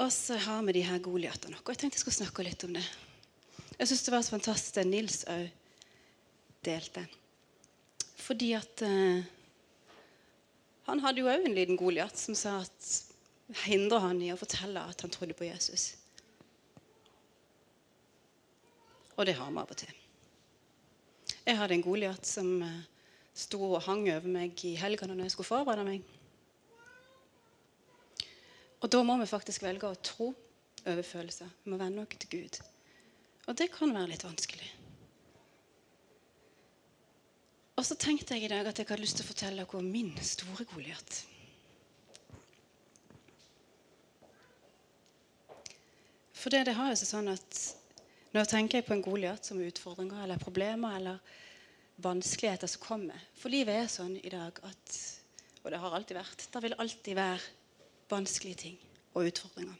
Og 0.00 0.12
så 0.12 0.38
har 0.40 0.62
vi 0.64 0.78
de 0.78 0.86
her 0.86 1.00
Goliatene. 1.04 1.58
Og 1.60 1.74
jeg 1.74 1.82
tenkte 1.82 1.98
jeg 1.98 2.06
skulle 2.06 2.20
snakke 2.22 2.44
litt 2.46 2.64
om 2.64 2.72
det. 2.72 2.84
Jeg 3.76 3.88
syns 3.90 4.04
det 4.06 4.14
var 4.14 4.22
så 4.24 4.36
fantastisk 4.36 4.78
det 4.78 4.86
Nils 4.88 5.24
òg 5.28 5.50
delte. 6.64 7.04
Fordi 8.20 8.52
at 8.56 8.82
uh, 8.84 9.20
Han 10.88 11.02
hadde 11.04 11.20
jo 11.20 11.28
òg 11.28 11.44
en 11.44 11.54
liten 11.54 11.78
Goliat 11.78 12.16
som 12.18 12.34
sa 12.38 12.60
at 12.62 12.88
hindra 13.64 13.98
han 14.04 14.20
i 14.22 14.30
å 14.32 14.38
fortelle 14.38 14.82
at 14.92 15.02
han 15.04 15.12
trodde 15.12 15.36
på 15.36 15.48
Jesus. 15.48 15.94
Og 19.16 19.26
det 19.28 19.36
har 19.36 19.50
vi 19.50 19.60
av 19.60 19.74
og 19.74 19.76
til. 19.76 19.96
Jeg 21.44 21.58
hadde 21.58 21.76
en 21.76 21.84
Goliat 21.84 22.26
som 22.26 22.48
uh, 22.62 22.80
sto 23.36 23.60
og 23.72 23.82
hang 23.84 24.06
over 24.12 24.28
meg 24.32 24.64
i 24.66 24.76
helgene 24.80 25.16
når 25.16 25.28
jeg 25.28 25.34
skulle 25.36 25.50
forberede 25.50 25.86
meg. 25.86 26.16
Og 28.80 28.88
da 28.92 29.02
må 29.04 29.18
vi 29.20 29.28
faktisk 29.28 29.64
velge 29.66 29.88
å 29.90 29.98
tro 30.00 30.30
over 30.86 31.02
følelser. 31.04 31.50
Vi 31.64 31.72
må 31.72 31.80
vende 31.80 32.04
oss 32.04 32.20
til 32.22 32.32
Gud. 32.32 32.60
Og 33.48 33.56
det 33.58 33.68
kan 33.74 33.92
være 33.92 34.12
litt 34.12 34.24
vanskelig. 34.24 34.70
Og 37.80 37.86
så 37.88 37.96
tenkte 37.96 38.36
jeg 38.36 38.44
i 38.44 38.52
dag 38.52 38.66
at 38.68 38.76
jeg 38.76 38.88
hadde 38.88 39.02
lyst 39.02 39.20
til 39.20 39.24
å 39.24 39.30
fortelle 39.30 39.64
dere 39.64 39.80
om 39.80 39.86
min 39.88 40.12
store 40.24 40.66
Goliat. 40.68 41.22
For 46.40 46.48
det, 46.48 46.64
det 46.70 46.76
har 46.78 46.88
jo 46.92 46.96
sånn 47.04 47.28
at 47.32 47.60
Nå 48.30 48.44
tenker 48.46 48.78
jeg 48.78 48.86
på 48.86 48.94
en 48.94 49.02
Goliat 49.02 49.44
som 49.44 49.58
utfordringer 49.58 50.22
eller 50.22 50.38
problemer 50.38 50.94
eller 51.00 51.32
vanskeligheter 52.00 52.70
som 52.70 52.84
kommer. 52.84 53.18
For 53.34 53.50
livet 53.50 53.74
er 53.74 53.90
sånn 53.90 54.14
i 54.20 54.30
dag 54.30 54.60
at 54.64 54.98
Og 55.64 55.72
det 55.74 55.80
har 55.82 55.96
alltid 55.96 56.16
vært. 56.16 56.46
Det 56.52 56.62
vil 56.64 56.76
alltid 56.78 57.18
være 57.18 57.40
vanskelige 58.08 58.60
ting 58.62 58.78
og 59.12 59.26
utfordringer. 59.28 59.74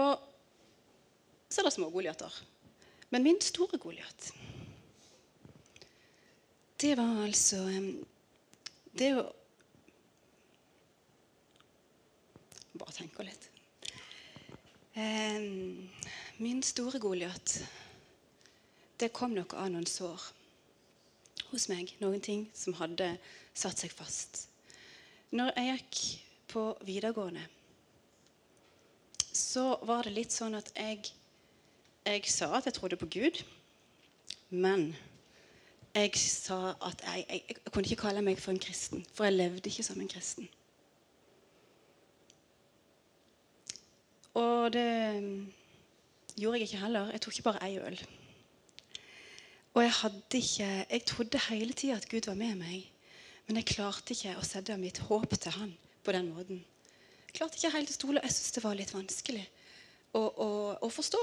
Og 0.00 0.24
så 1.52 1.60
er 1.60 1.68
det 1.68 1.74
små 1.76 1.92
Goliater. 1.92 2.40
Men 3.12 3.22
min 3.28 3.38
store 3.44 3.78
Goliat, 3.78 4.32
det 6.80 6.96
var 6.98 7.22
altså 7.28 7.62
Det 8.98 9.12
jo 9.12 9.28
Bare 12.72 12.92
tenker 12.96 13.28
litt. 13.28 13.51
Min 14.94 16.62
store 16.62 16.98
Goliat, 16.98 17.68
det 19.00 19.12
kom 19.12 19.32
nok 19.32 19.54
av 19.56 19.70
noen 19.72 19.86
sår 19.88 20.20
hos 21.48 21.64
meg. 21.72 21.94
Noen 22.02 22.20
ting 22.20 22.44
som 22.52 22.76
hadde 22.76 23.14
satt 23.56 23.80
seg 23.80 23.94
fast. 23.94 24.46
Når 25.32 25.54
jeg 25.56 25.72
gikk 25.72 26.02
på 26.52 26.66
videregående, 26.84 27.46
så 29.32 29.78
var 29.88 30.04
det 30.04 30.12
litt 30.12 30.34
sånn 30.34 30.58
at 30.60 30.68
jeg, 30.76 31.08
jeg 32.04 32.28
sa 32.28 32.50
at 32.58 32.68
jeg 32.68 32.76
trodde 32.76 33.00
på 33.00 33.08
Gud. 33.16 33.40
Men 34.52 34.90
jeg 35.96 36.12
sa 36.20 36.74
at 36.84 37.00
jeg, 37.06 37.24
jeg, 37.30 37.44
jeg, 37.48 37.62
kunne 37.70 37.88
ikke 37.88 38.04
kalle 38.04 38.24
meg 38.24 38.36
for 38.40 38.52
en 38.52 38.60
kristen, 38.60 39.06
for 39.16 39.24
jeg 39.24 39.40
levde 39.40 39.72
ikke 39.72 39.88
som 39.88 40.04
en 40.04 40.12
kristen. 40.12 40.52
Og 44.38 44.72
det 44.72 44.88
gjorde 46.36 46.58
jeg 46.58 46.68
ikke 46.68 46.82
heller. 46.84 47.10
Jeg 47.12 47.20
tok 47.20 47.36
ikke 47.36 47.48
bare 47.50 47.68
ei 47.68 47.78
øl. 47.78 47.98
Og 49.74 49.82
jeg 49.82 49.92
hadde 49.92 50.38
ikke 50.38 50.70
Jeg 50.90 51.04
trodde 51.06 51.40
hele 51.48 51.72
tida 51.72 51.96
at 51.96 52.08
Gud 52.08 52.26
var 52.26 52.34
med 52.34 52.54
meg. 52.54 52.90
Men 53.46 53.56
jeg 53.56 53.74
klarte 53.74 54.14
ikke 54.14 54.36
å 54.38 54.44
sette 54.46 54.76
mitt 54.78 54.98
håp 55.08 55.34
til 55.36 55.52
han 55.52 55.72
på 56.04 56.12
den 56.12 56.30
måten. 56.32 56.64
Jeg 57.26 57.38
klarte 57.38 57.58
ikke 57.58 57.76
helt 57.76 57.90
å 57.90 57.96
stole. 57.96 58.22
Jeg 58.22 58.32
syntes 58.32 58.56
det 58.56 58.64
var 58.64 58.78
litt 58.78 58.94
vanskelig 58.94 59.44
å, 60.12 60.20
å, 60.20 60.48
å 60.80 60.88
forstå. 60.92 61.22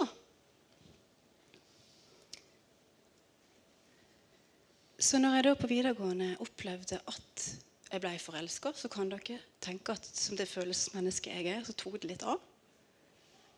Så 4.99 5.19
når 5.21 5.37
jeg 5.37 5.45
da 5.47 5.55
på 5.55 5.69
videregående 5.71 6.33
opplevde 6.43 6.99
at 7.07 7.43
jeg 7.89 8.01
ble 8.03 8.17
forelska, 8.19 8.73
så 8.75 8.89
kan 8.91 9.09
dere 9.09 9.39
tenke 9.63 9.95
at 9.95 10.05
som 10.05 10.35
det 10.37 10.49
følelsesmennesket 10.51 11.37
jeg 11.39 11.53
er, 11.53 11.63
så 11.63 11.73
tok 11.73 12.01
det 12.01 12.11
litt 12.11 12.25
av. 12.27 12.41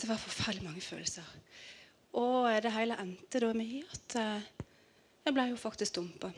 Det 0.01 0.09
var 0.09 0.17
forferdelig 0.17 0.65
mange 0.65 0.81
følelser. 0.81 1.25
Og 2.17 2.49
det 2.63 2.71
hele 2.73 2.97
endte 2.99 3.39
da 3.39 3.51
med 3.53 3.83
at 3.85 4.15
eh, 4.17 4.47
jeg 5.21 5.35
ble 5.35 5.45
jo 5.51 5.59
faktisk 5.61 5.99
dumpa. 5.99 6.31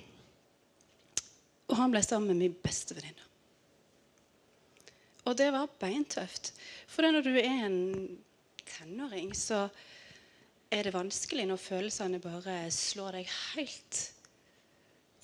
Og 1.71 1.77
han 1.79 1.93
ble 1.93 2.01
sammen 2.03 2.33
med 2.33 2.41
min 2.41 2.57
beste 2.59 2.97
venninne. 2.97 3.29
Og 5.23 5.37
det 5.39 5.47
var 5.55 5.71
beintøft. 5.79 6.51
For 6.91 7.07
når 7.07 7.23
du 7.23 7.31
er 7.39 7.63
en 7.69 7.79
tenåring, 8.67 9.31
så 9.31 9.69
er 10.73 10.83
det 10.83 10.93
vanskelig 10.95 11.47
når 11.47 11.61
følelsene 11.63 12.19
bare 12.19 12.67
slår 12.75 13.21
deg 13.21 13.31
helt 13.53 14.01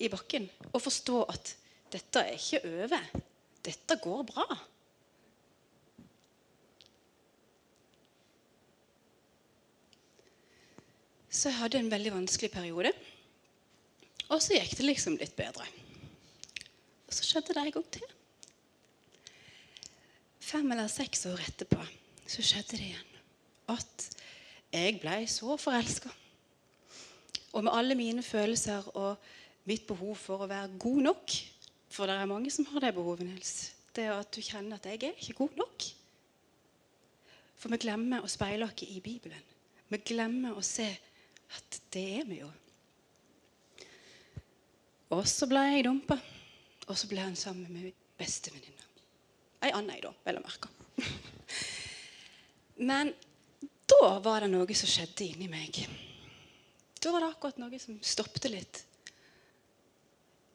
i 0.00 0.08
bakken. 0.08 0.48
Å 0.72 0.80
forstå 0.80 1.20
at 1.28 1.54
dette 1.92 2.24
er 2.24 2.40
ikke 2.40 2.64
over. 2.64 3.08
Dette 3.60 4.00
går 4.00 4.24
bra. 4.32 4.48
Så 11.30 11.48
jeg 11.48 11.60
hadde 11.60 11.78
en 11.78 11.90
veldig 11.92 12.12
vanskelig 12.12 12.50
periode. 12.50 12.90
Og 14.30 14.42
så 14.42 14.56
gikk 14.56 14.76
det 14.78 14.86
liksom 14.86 15.18
litt 15.20 15.36
bedre. 15.38 15.66
Og 17.06 17.14
så 17.14 17.26
skjedde 17.26 17.54
det 17.54 17.62
en 17.62 17.74
gang 17.74 17.86
til. 17.94 18.08
Fem 20.50 20.66
eller 20.74 20.90
seks 20.90 21.28
år 21.30 21.42
etterpå 21.46 21.78
så 22.30 22.42
skjedde 22.42 22.78
det 22.78 22.88
igjen 22.88 23.06
at 23.70 24.06
jeg 24.74 24.98
ble 25.02 25.16
så 25.30 25.54
forelska. 25.58 26.10
Og 27.54 27.66
med 27.66 27.74
alle 27.74 27.96
mine 27.98 28.22
følelser 28.22 28.86
og 28.98 29.18
mitt 29.66 29.86
behov 29.86 30.16
for 30.18 30.42
å 30.42 30.50
være 30.50 30.78
god 30.80 31.02
nok 31.10 31.38
For 31.90 32.06
det 32.06 32.14
er 32.14 32.28
mange 32.30 32.50
som 32.54 32.68
har 32.70 32.84
det 32.84 32.92
behovet, 32.94 33.26
Nils. 33.26 33.72
Det 33.90 34.04
at 34.06 34.28
du 34.30 34.38
kjenner 34.40 34.76
at 34.76 34.84
'jeg 34.86 35.02
er 35.02 35.18
ikke 35.18 35.42
god 35.42 35.56
nok'. 35.58 35.94
For 37.56 37.68
vi 37.68 37.76
glemmer 37.82 38.22
å 38.22 38.30
speile 38.30 38.64
oss 38.64 38.82
i 38.86 39.00
Bibelen. 39.00 39.42
Vi 39.88 39.98
glemmer 39.98 40.54
å 40.54 40.62
se 40.62 40.86
at 41.56 41.80
det 41.94 42.06
er 42.20 42.28
vi 42.28 42.40
jo. 42.42 42.50
Og 45.16 45.26
så 45.26 45.48
ble 45.50 45.62
jeg 45.72 45.86
dumpa. 45.86 46.18
Og 46.90 46.98
så 46.98 47.08
ble 47.10 47.22
han 47.22 47.36
sammen 47.38 47.66
med 47.70 47.88
min 47.88 47.96
bestevenninne. 48.18 48.86
Ei 49.60 49.72
anna 49.76 49.94
ei, 49.94 50.02
da, 50.02 50.12
vel 50.24 50.38
å 50.40 50.44
merke. 50.44 50.70
Men 52.90 53.12
da 53.90 54.14
var 54.24 54.44
det 54.44 54.50
noe 54.52 54.76
som 54.78 54.90
skjedde 54.90 55.26
inni 55.26 55.48
meg. 55.50 55.82
Da 57.00 57.12
var 57.12 57.24
det 57.24 57.32
akkurat 57.32 57.60
noe 57.60 57.80
som 57.82 57.98
stoppet 58.04 58.48
litt. 58.52 58.82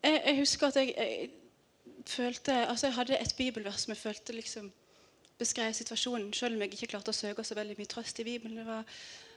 Jeg, 0.05 0.19
jeg 0.19 0.39
husker 0.39 0.69
at 0.69 0.79
jeg, 0.79 0.93
jeg, 0.95 1.29
følte 2.05 2.53
Altså, 2.67 2.87
jeg 2.87 2.95
hadde 2.99 3.17
et 3.17 3.35
bibelvers 3.37 3.85
som 3.85 3.93
jeg 3.95 4.01
følte 4.01 4.35
liksom 4.35 4.67
beskrev 5.39 5.73
situasjonen, 5.73 6.33
selv 6.33 6.55
om 6.55 6.61
jeg 6.63 6.75
ikke 6.75 6.91
klarte 6.93 7.11
å 7.11 7.17
søke 7.17 7.43
så 7.43 7.57
veldig 7.57 7.75
mye 7.79 7.89
trøst 7.91 8.19
i 8.21 8.27
Bibelen. 8.27 8.59
Det 8.59 8.67
var, 8.67 8.85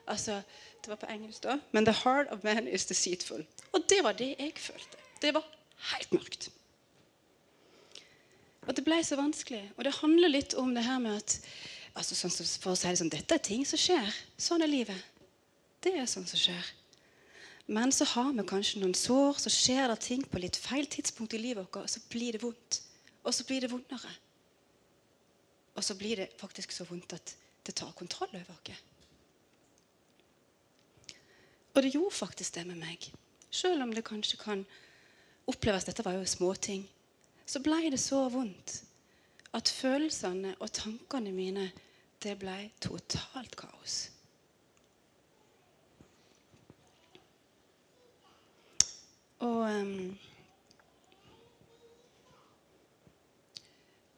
altså, 0.09 0.43
det 0.83 0.91
var 0.91 1.01
på 1.01 1.07
engelsk 1.13 1.43
da. 1.43 1.59
Men 1.73 1.87
'the 1.87 1.95
heart 2.05 2.27
of 2.31 2.45
man 2.45 2.69
is 2.69 2.87
deceitful'. 2.91 3.45
Og 3.73 3.85
det 3.89 4.03
var 4.03 4.13
det 4.13 4.35
jeg 4.39 4.53
følte. 4.57 4.97
Det 5.23 5.35
var 5.35 5.45
helt 5.93 6.13
mørkt. 6.13 6.51
Og 8.69 8.77
det 8.77 8.85
ble 8.85 9.05
så 9.05 9.17
vanskelig. 9.17 9.63
Og 9.77 9.85
det 9.85 9.95
handler 10.03 10.29
litt 10.29 10.55
om 10.55 10.75
det 10.75 10.85
her 10.85 10.99
med 10.99 11.17
at 11.17 11.41
altså 11.97 12.15
sånn, 12.15 12.35
For 12.61 12.73
å 12.73 12.77
si 12.77 12.89
det 12.89 12.99
sånn, 13.01 13.13
dette 13.13 13.35
er 13.35 13.39
ting 13.39 13.65
som 13.67 13.81
skjer. 13.81 14.11
Sånn 14.37 14.63
er 14.63 14.71
livet. 14.71 15.05
Det 15.81 15.95
er 15.97 16.07
sånn 16.07 16.27
som 16.27 16.39
skjer. 16.39 16.75
Men 17.67 17.93
så 17.93 18.05
har 18.05 18.33
vi 18.33 18.45
kanskje 18.49 18.81
noen 18.81 18.95
sår, 18.97 19.41
så 19.45 19.53
skjer 19.53 19.89
det 19.93 19.99
ting 20.01 20.25
på 20.25 20.41
litt 20.41 20.57
feil 20.57 20.87
tidspunkt 20.89 21.35
i 21.37 21.41
livet 21.43 21.67
vårt, 21.67 21.83
og 21.85 21.91
så 21.91 22.01
blir 22.09 22.33
det 22.33 22.43
vondt. 22.43 22.81
Og 23.25 23.35
så 23.35 23.45
blir 23.45 23.61
det 23.61 23.71
vondere. 23.71 24.13
Og 25.77 25.85
så 25.85 25.95
blir 25.95 26.17
det 26.17 26.31
faktisk 26.41 26.73
så 26.73 26.87
vondt 26.89 27.13
at 27.13 27.35
det 27.67 27.75
tar 27.77 27.93
kontroll 27.97 28.33
over 28.33 28.57
oss. 28.57 28.88
Og 31.79 31.83
det 31.83 31.93
gjorde 31.95 32.11
faktisk 32.11 32.57
det 32.57 32.65
med 32.67 32.81
meg. 32.83 33.05
Selv 33.55 33.85
om 33.85 33.93
det 33.95 34.03
kanskje 34.03 34.41
kan 34.41 34.65
oppleves 35.47 35.85
Dette 35.87 36.03
var 36.03 36.17
jo 36.19 36.25
småting. 36.27 36.89
Så 37.47 37.63
ble 37.63 37.93
det 37.95 38.01
så 38.03 38.25
vondt 38.35 38.81
at 39.55 39.71
følelsene 39.71 40.57
og 40.59 40.73
tankene 40.75 41.31
mine 41.33 41.69
det 42.19 42.35
ble 42.41 42.57
totalt 42.83 43.55
kaos. 43.57 44.09
Og 49.39 49.63
um, 49.71 50.19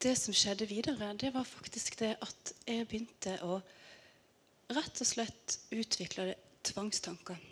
Det 0.01 0.17
som 0.17 0.33
skjedde 0.33 0.65
videre, 0.65 1.13
det 1.13 1.29
var 1.33 1.45
faktisk 1.45 1.99
det 1.99 2.15
at 2.25 2.53
jeg 2.65 2.87
begynte 2.89 3.37
å 3.45 3.59
rett 4.73 5.01
og 5.05 5.05
slett 5.05 5.59
utvikle 5.69 6.31
tvangstanker. 6.65 7.50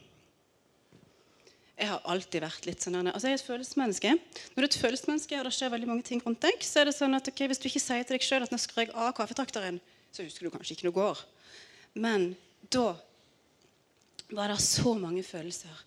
Jeg 1.80 1.88
har 1.88 2.02
alltid 2.12 2.44
vært 2.44 2.66
litt 2.68 2.84
sånn 2.84 2.98
altså 3.00 3.30
Jeg 3.30 3.38
er 3.38 3.40
et 3.40 3.48
følelsesmenneske. 3.48 4.12
Når 4.52 4.58
du 4.58 4.66
er 4.66 4.68
et 4.68 4.80
følelsesmenneske, 4.82 5.38
og 5.40 5.48
det 5.48 5.54
skjer 5.56 5.72
veldig 5.72 5.88
mange 5.88 6.04
ting 6.10 6.22
rundt 6.26 6.42
deg, 6.44 6.60
så 6.66 6.82
er 6.82 6.90
det 6.90 6.96
sånn 6.98 7.16
at 7.16 7.30
okay, 7.32 7.48
hvis 7.48 7.62
du 7.62 7.70
ikke 7.70 7.82
sier 7.84 8.04
til 8.04 8.18
deg 8.18 8.26
sjøl 8.26 8.44
at 8.44 8.52
nå 8.52 8.60
skrur 8.60 8.84
jeg 8.84 8.92
av 8.92 9.14
kaffetrakteren, 9.16 9.80
så 10.12 10.26
husker 10.26 10.48
du 10.48 10.52
kanskje 10.52 10.76
ikke 10.76 10.90
noe 10.90 10.98
går. 10.98 11.22
Men 12.04 12.34
da 12.68 12.90
var 14.36 14.52
det 14.52 14.60
så 14.62 14.94
mange 15.00 15.24
følelser 15.24 15.86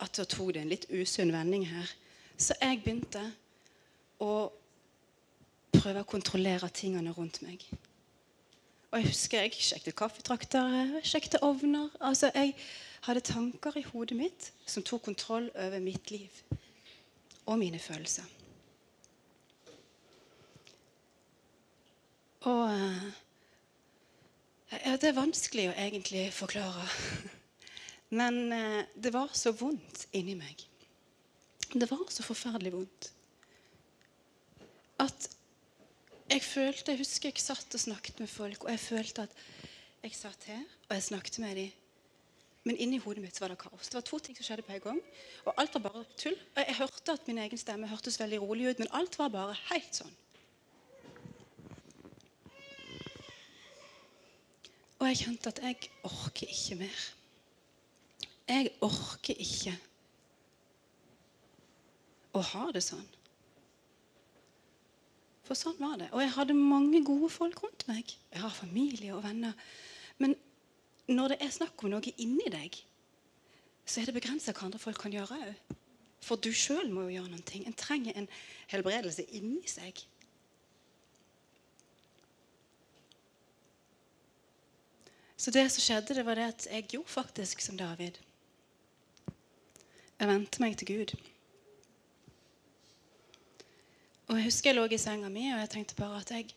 at 0.00 0.16
da 0.16 0.24
tok 0.24 0.54
det 0.56 0.62
en 0.62 0.72
litt 0.72 0.88
usunn 0.94 1.34
vending 1.34 1.66
her. 1.68 1.92
Så 2.38 2.56
jeg 2.62 2.80
begynte 2.84 3.22
å 4.22 4.48
prøve 5.74 6.02
å 6.02 6.08
kontrollere 6.08 6.70
tingene 6.74 7.12
rundt 7.14 7.42
meg. 7.44 7.66
Og 8.88 9.02
jeg 9.02 9.10
husker 9.10 9.44
jeg 9.44 9.60
sjekket 9.60 9.96
kaffetraktere, 9.98 11.02
sjekket 11.04 11.42
ovner. 11.44 11.90
altså 12.00 12.30
jeg 12.32 12.54
hadde 13.06 13.24
tanker 13.24 13.76
i 13.78 13.86
hodet 13.92 14.18
mitt 14.18 14.50
som 14.66 14.82
tok 14.82 15.06
kontroll 15.08 15.50
over 15.54 15.80
mitt 15.82 16.10
liv 16.10 16.42
og 17.48 17.58
mine 17.58 17.78
følelser. 17.80 18.26
Og 22.46 22.64
eh, 22.70 23.08
ja, 24.84 24.96
Det 24.96 25.10
er 25.10 25.16
vanskelig 25.16 25.68
å 25.70 25.76
egentlig 25.76 26.28
forklare. 26.34 26.86
Men 28.18 28.52
eh, 28.52 28.82
det 28.94 29.12
var 29.14 29.32
så 29.36 29.52
vondt 29.56 30.06
inni 30.16 30.36
meg. 30.38 30.64
Det 31.72 31.88
var 31.90 32.06
så 32.12 32.24
forferdelig 32.24 32.72
vondt. 32.72 33.10
At 34.98 35.28
jeg 36.28 36.42
følte 36.44 36.92
Jeg 36.92 37.00
husker 37.00 37.30
jeg 37.30 37.40
satt 37.40 37.74
og 37.74 37.80
snakket 37.80 38.20
med 38.20 38.28
folk, 38.28 38.64
og 38.64 38.70
jeg 38.70 38.80
følte 38.80 39.24
at 39.28 39.44
Jeg 40.02 40.14
satt 40.14 40.44
her, 40.46 40.62
og 40.88 40.94
jeg 40.94 41.02
snakket 41.02 41.38
med 41.42 41.56
dem. 41.56 41.70
Men 42.66 42.76
inni 42.76 42.98
hodet 42.98 43.22
mitt 43.22 43.38
var 43.40 43.52
det 43.52 43.58
kaos. 43.60 43.88
Det 43.88 43.94
var 43.94 44.06
to 44.06 44.18
ting 44.18 44.36
som 44.36 44.46
skjedde 44.46 44.64
på 44.66 44.74
en 44.74 44.84
gang. 44.84 45.02
Og 45.46 45.52
alt 45.56 45.76
var 45.76 45.84
bare 45.86 46.04
tull. 46.18 46.36
Og 46.56 46.62
jeg 46.64 46.78
hørte 46.80 47.14
at 47.14 47.28
min 47.30 47.38
egen 47.44 47.60
stemme 47.60 47.90
hørtes 47.90 48.18
veldig 48.20 48.40
rolig 48.42 48.70
ut, 48.70 48.80
men 48.82 48.90
alt 48.98 49.18
var 49.18 49.30
bare 49.32 49.56
helt 49.70 50.00
sånn. 50.02 50.16
Og 54.98 55.06
jeg 55.06 55.20
kjente 55.20 55.52
at 55.52 55.60
jeg 55.62 55.92
orker 56.08 56.50
ikke 56.50 56.80
mer. 56.80 57.04
Jeg 58.48 58.72
orker 58.82 59.38
ikke 59.44 59.76
å 62.34 62.42
ha 62.52 62.64
det 62.74 62.82
sånn. 62.82 63.06
For 65.46 65.56
sånn 65.56 65.78
var 65.80 65.96
det. 66.00 66.10
Og 66.12 66.20
jeg 66.20 66.34
hadde 66.34 66.56
mange 66.58 67.00
gode 67.06 67.30
folk 67.32 67.62
rundt 67.62 67.86
meg. 67.88 68.10
Jeg 68.34 68.42
har 68.42 68.52
familie 68.52 69.14
og 69.16 69.22
venner. 69.24 69.54
Men 70.20 70.34
når 71.08 71.34
det 71.34 71.38
er 71.44 71.54
snakk 71.54 71.82
om 71.82 71.92
noe 71.92 72.14
inni 72.20 72.50
deg, 72.52 72.76
så 73.88 74.00
er 74.00 74.08
det 74.08 74.18
begrensa 74.18 74.52
hva 74.52 74.66
andre 74.68 74.80
folk 74.82 75.00
kan 75.00 75.14
gjøre 75.14 75.38
òg. 75.38 75.76
For 76.24 76.40
du 76.40 76.50
sjøl 76.52 76.90
må 76.92 77.06
jo 77.06 77.16
gjøre 77.16 77.32
noe. 77.32 77.60
En 77.64 77.76
trenger 77.78 78.16
en 78.18 78.28
helbredelse 78.68 79.24
inni 79.38 79.62
seg. 79.70 80.02
Så 85.38 85.54
det 85.54 85.68
som 85.70 85.84
skjedde, 85.84 86.16
det 86.18 86.26
var 86.26 86.36
det 86.36 86.48
at 86.50 86.66
jeg 86.66 86.88
gjorde 86.92 87.14
faktisk 87.14 87.62
som 87.62 87.78
David. 87.78 88.18
Jeg 90.18 90.28
vendte 90.28 90.60
meg 90.60 90.74
til 90.76 90.90
Gud. 90.90 91.14
Og 94.28 94.36
jeg 94.36 94.48
husker 94.48 94.72
jeg 94.72 94.76
lå 94.76 94.88
i 94.90 94.98
senga 95.00 95.30
mi 95.32 95.46
og 95.52 95.62
jeg 95.62 95.70
tenkte 95.72 95.96
bare 95.96 96.20
at 96.20 96.32
jeg 96.34 96.50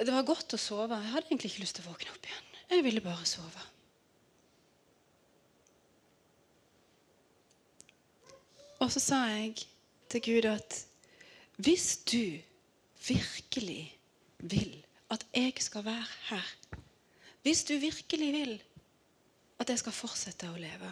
Det 0.00 0.12
var 0.14 0.24
godt 0.24 0.54
å 0.54 0.60
sove. 0.60 0.96
Jeg 0.96 1.12
hadde 1.12 1.26
egentlig 1.28 1.50
ikke 1.50 1.64
lyst 1.64 1.76
til 1.76 1.84
å 1.84 1.90
våkne 1.90 2.12
opp 2.14 2.28
igjen. 2.28 2.49
Jeg 2.70 2.84
ville 2.84 3.00
bare 3.00 3.26
sove. 3.26 3.64
Og 8.80 8.92
så 8.92 9.00
sa 9.00 9.16
jeg 9.28 9.56
til 10.08 10.22
Gud 10.24 10.46
at 10.48 10.86
hvis 11.56 11.96
du 12.12 12.40
virkelig 13.08 13.98
vil 14.38 14.84
at 15.10 15.26
jeg 15.34 15.52
skal 15.58 15.84
være 15.84 16.06
her 16.28 16.56
Hvis 17.42 17.64
du 17.64 17.74
virkelig 17.74 18.32
vil 18.32 18.62
at 19.58 19.70
jeg 19.70 19.78
skal 19.78 19.92
fortsette 19.92 20.48
å 20.48 20.56
leve, 20.60 20.88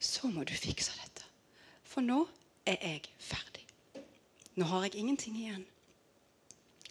så 0.00 0.26
må 0.30 0.42
du 0.44 0.52
fikse 0.54 0.92
dette. 0.98 1.22
For 1.86 2.02
nå 2.02 2.24
er 2.66 2.78
jeg 2.82 3.10
ferdig. 3.18 3.62
Nå 4.54 4.66
har 4.70 4.86
jeg 4.86 4.94
ingenting 4.94 5.36
igjen. 5.38 5.66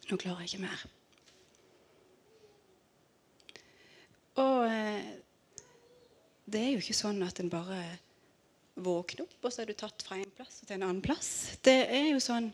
Nå 0.10 0.18
klarer 0.18 0.44
jeg 0.44 0.54
ikke 0.54 0.66
mer. 0.66 0.86
Og 4.42 4.66
eh, 4.66 5.04
det 6.50 6.62
er 6.62 6.72
jo 6.74 6.82
ikke 6.82 6.98
sånn 6.98 7.22
at 7.26 7.40
en 7.42 7.52
bare 7.52 7.80
våkner 8.74 9.28
opp, 9.28 9.38
og 9.46 9.54
så 9.54 9.64
er 9.64 9.70
du 9.70 9.76
tatt 9.78 10.02
fra 10.06 10.18
en 10.18 10.34
plass 10.34 10.64
til 10.64 10.76
en 10.76 10.88
annen 10.88 11.04
plass. 11.06 11.30
Det 11.66 11.84
er 11.86 12.10
jo 12.10 12.22
sånn 12.24 12.50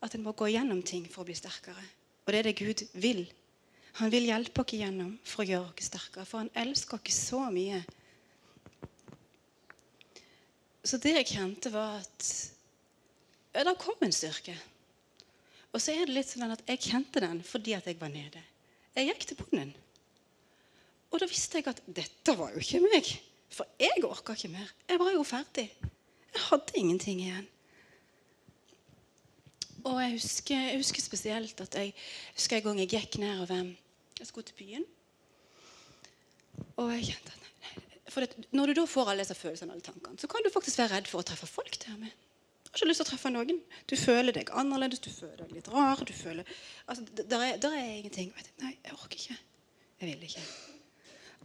at 0.00 0.16
en 0.16 0.24
må 0.24 0.32
gå 0.32 0.48
gjennom 0.54 0.80
ting 0.86 1.04
for 1.10 1.22
å 1.22 1.28
bli 1.28 1.36
sterkere. 1.36 1.82
Og 2.24 2.32
det 2.32 2.40
er 2.40 2.48
det 2.48 2.56
Gud 2.60 2.84
vil. 3.02 3.26
Han 4.00 4.12
vil 4.12 4.28
hjelpe 4.30 4.62
oss 4.62 4.72
igjennom 4.76 5.16
for 5.26 5.44
å 5.44 5.48
gjøre 5.50 5.72
oss 5.74 5.90
sterkere. 5.90 6.24
For 6.28 6.44
han 6.44 6.52
elsker 6.62 7.00
oss 7.00 7.20
så 7.28 7.42
mye. 7.52 7.82
Så 10.86 10.96
det 11.02 11.12
jeg 11.18 11.28
kjente, 11.34 11.72
var 11.74 11.98
at 12.00 12.30
ja, 13.52 13.64
det 13.66 13.76
kom 13.82 14.06
en 14.06 14.14
styrke. 14.14 14.54
Og 15.70 15.82
så 15.82 15.92
er 15.92 16.06
det 16.06 16.16
litt 16.16 16.30
sånn 16.30 16.50
at 16.50 16.64
jeg 16.66 16.82
kjente 16.88 17.22
den 17.22 17.42
fordi 17.46 17.76
at 17.76 17.86
jeg 17.86 17.98
var 18.00 18.10
nede. 18.14 18.40
Jeg 18.96 19.10
gikk 19.10 19.26
til 19.28 19.40
bunnen. 19.42 19.74
Og 21.10 21.20
da 21.20 21.26
visste 21.30 21.58
jeg 21.58 21.68
at 21.70 21.82
dette 21.86 22.36
var 22.38 22.52
jo 22.54 22.62
ikke 22.62 22.82
meg. 22.84 23.08
For 23.50 23.66
jeg 23.82 24.04
orka 24.06 24.36
ikke 24.36 24.52
mer. 24.52 24.68
Jeg 24.88 25.00
var 25.02 25.10
jo 25.14 25.24
ferdig. 25.26 25.66
Jeg 26.30 26.44
hadde 26.46 26.78
ingenting 26.78 27.24
igjen. 27.24 27.48
Og 29.84 29.98
jeg 30.02 30.12
husker, 30.12 30.62
jeg 30.70 30.78
husker 30.78 31.02
spesielt 31.02 31.60
at 31.64 31.74
jeg 31.74 31.92
husker 32.36 32.58
en 32.58 32.66
gang 32.68 32.80
jeg 32.82 32.90
gikk 32.94 33.18
nedover 33.22 33.70
Jeg 34.20 34.28
skulle 34.28 34.46
til 34.46 34.58
byen. 34.58 34.84
Og 36.76 36.90
jeg 36.92 37.06
kjente 37.10 37.32
at 37.32 37.40
for 38.10 38.20
det, 38.20 38.46
Når 38.50 38.66
du 38.66 38.72
da 38.80 38.86
får 38.90 39.10
alle 39.10 39.22
disse 39.22 39.36
følelsene 39.38 39.72
alle 39.72 39.86
tankene, 39.86 40.18
så 40.18 40.26
kan 40.26 40.42
du 40.44 40.50
faktisk 40.50 40.78
være 40.78 40.96
redd 40.96 41.06
for 41.08 41.22
å 41.22 41.26
treffe 41.26 41.46
folk 41.46 41.78
der 41.84 41.96
med. 41.96 42.10
Du 42.64 42.72
har 42.72 42.80
ikke 42.80 42.88
lyst 42.90 43.02
til 43.02 43.06
å 43.06 43.10
treffe 43.10 43.30
noen. 43.30 43.60
Du 43.90 43.96
føler 43.98 44.34
deg 44.34 44.50
annerledes, 44.50 45.02
du 45.02 45.10
føler 45.14 45.44
deg 45.44 45.54
litt 45.54 45.70
rar. 45.70 46.02
du 46.04 46.12
føler, 46.12 46.44
altså, 46.86 47.06
Der 47.22 47.38
er, 47.38 47.56
der 47.56 47.78
er 47.78 47.96
ingenting. 48.00 48.34
Nei, 48.58 48.76
jeg 48.84 48.92
orker 48.92 49.16
ikke. 49.16 49.38
Jeg 50.00 50.10
vil 50.10 50.28
ikke. 50.28 50.42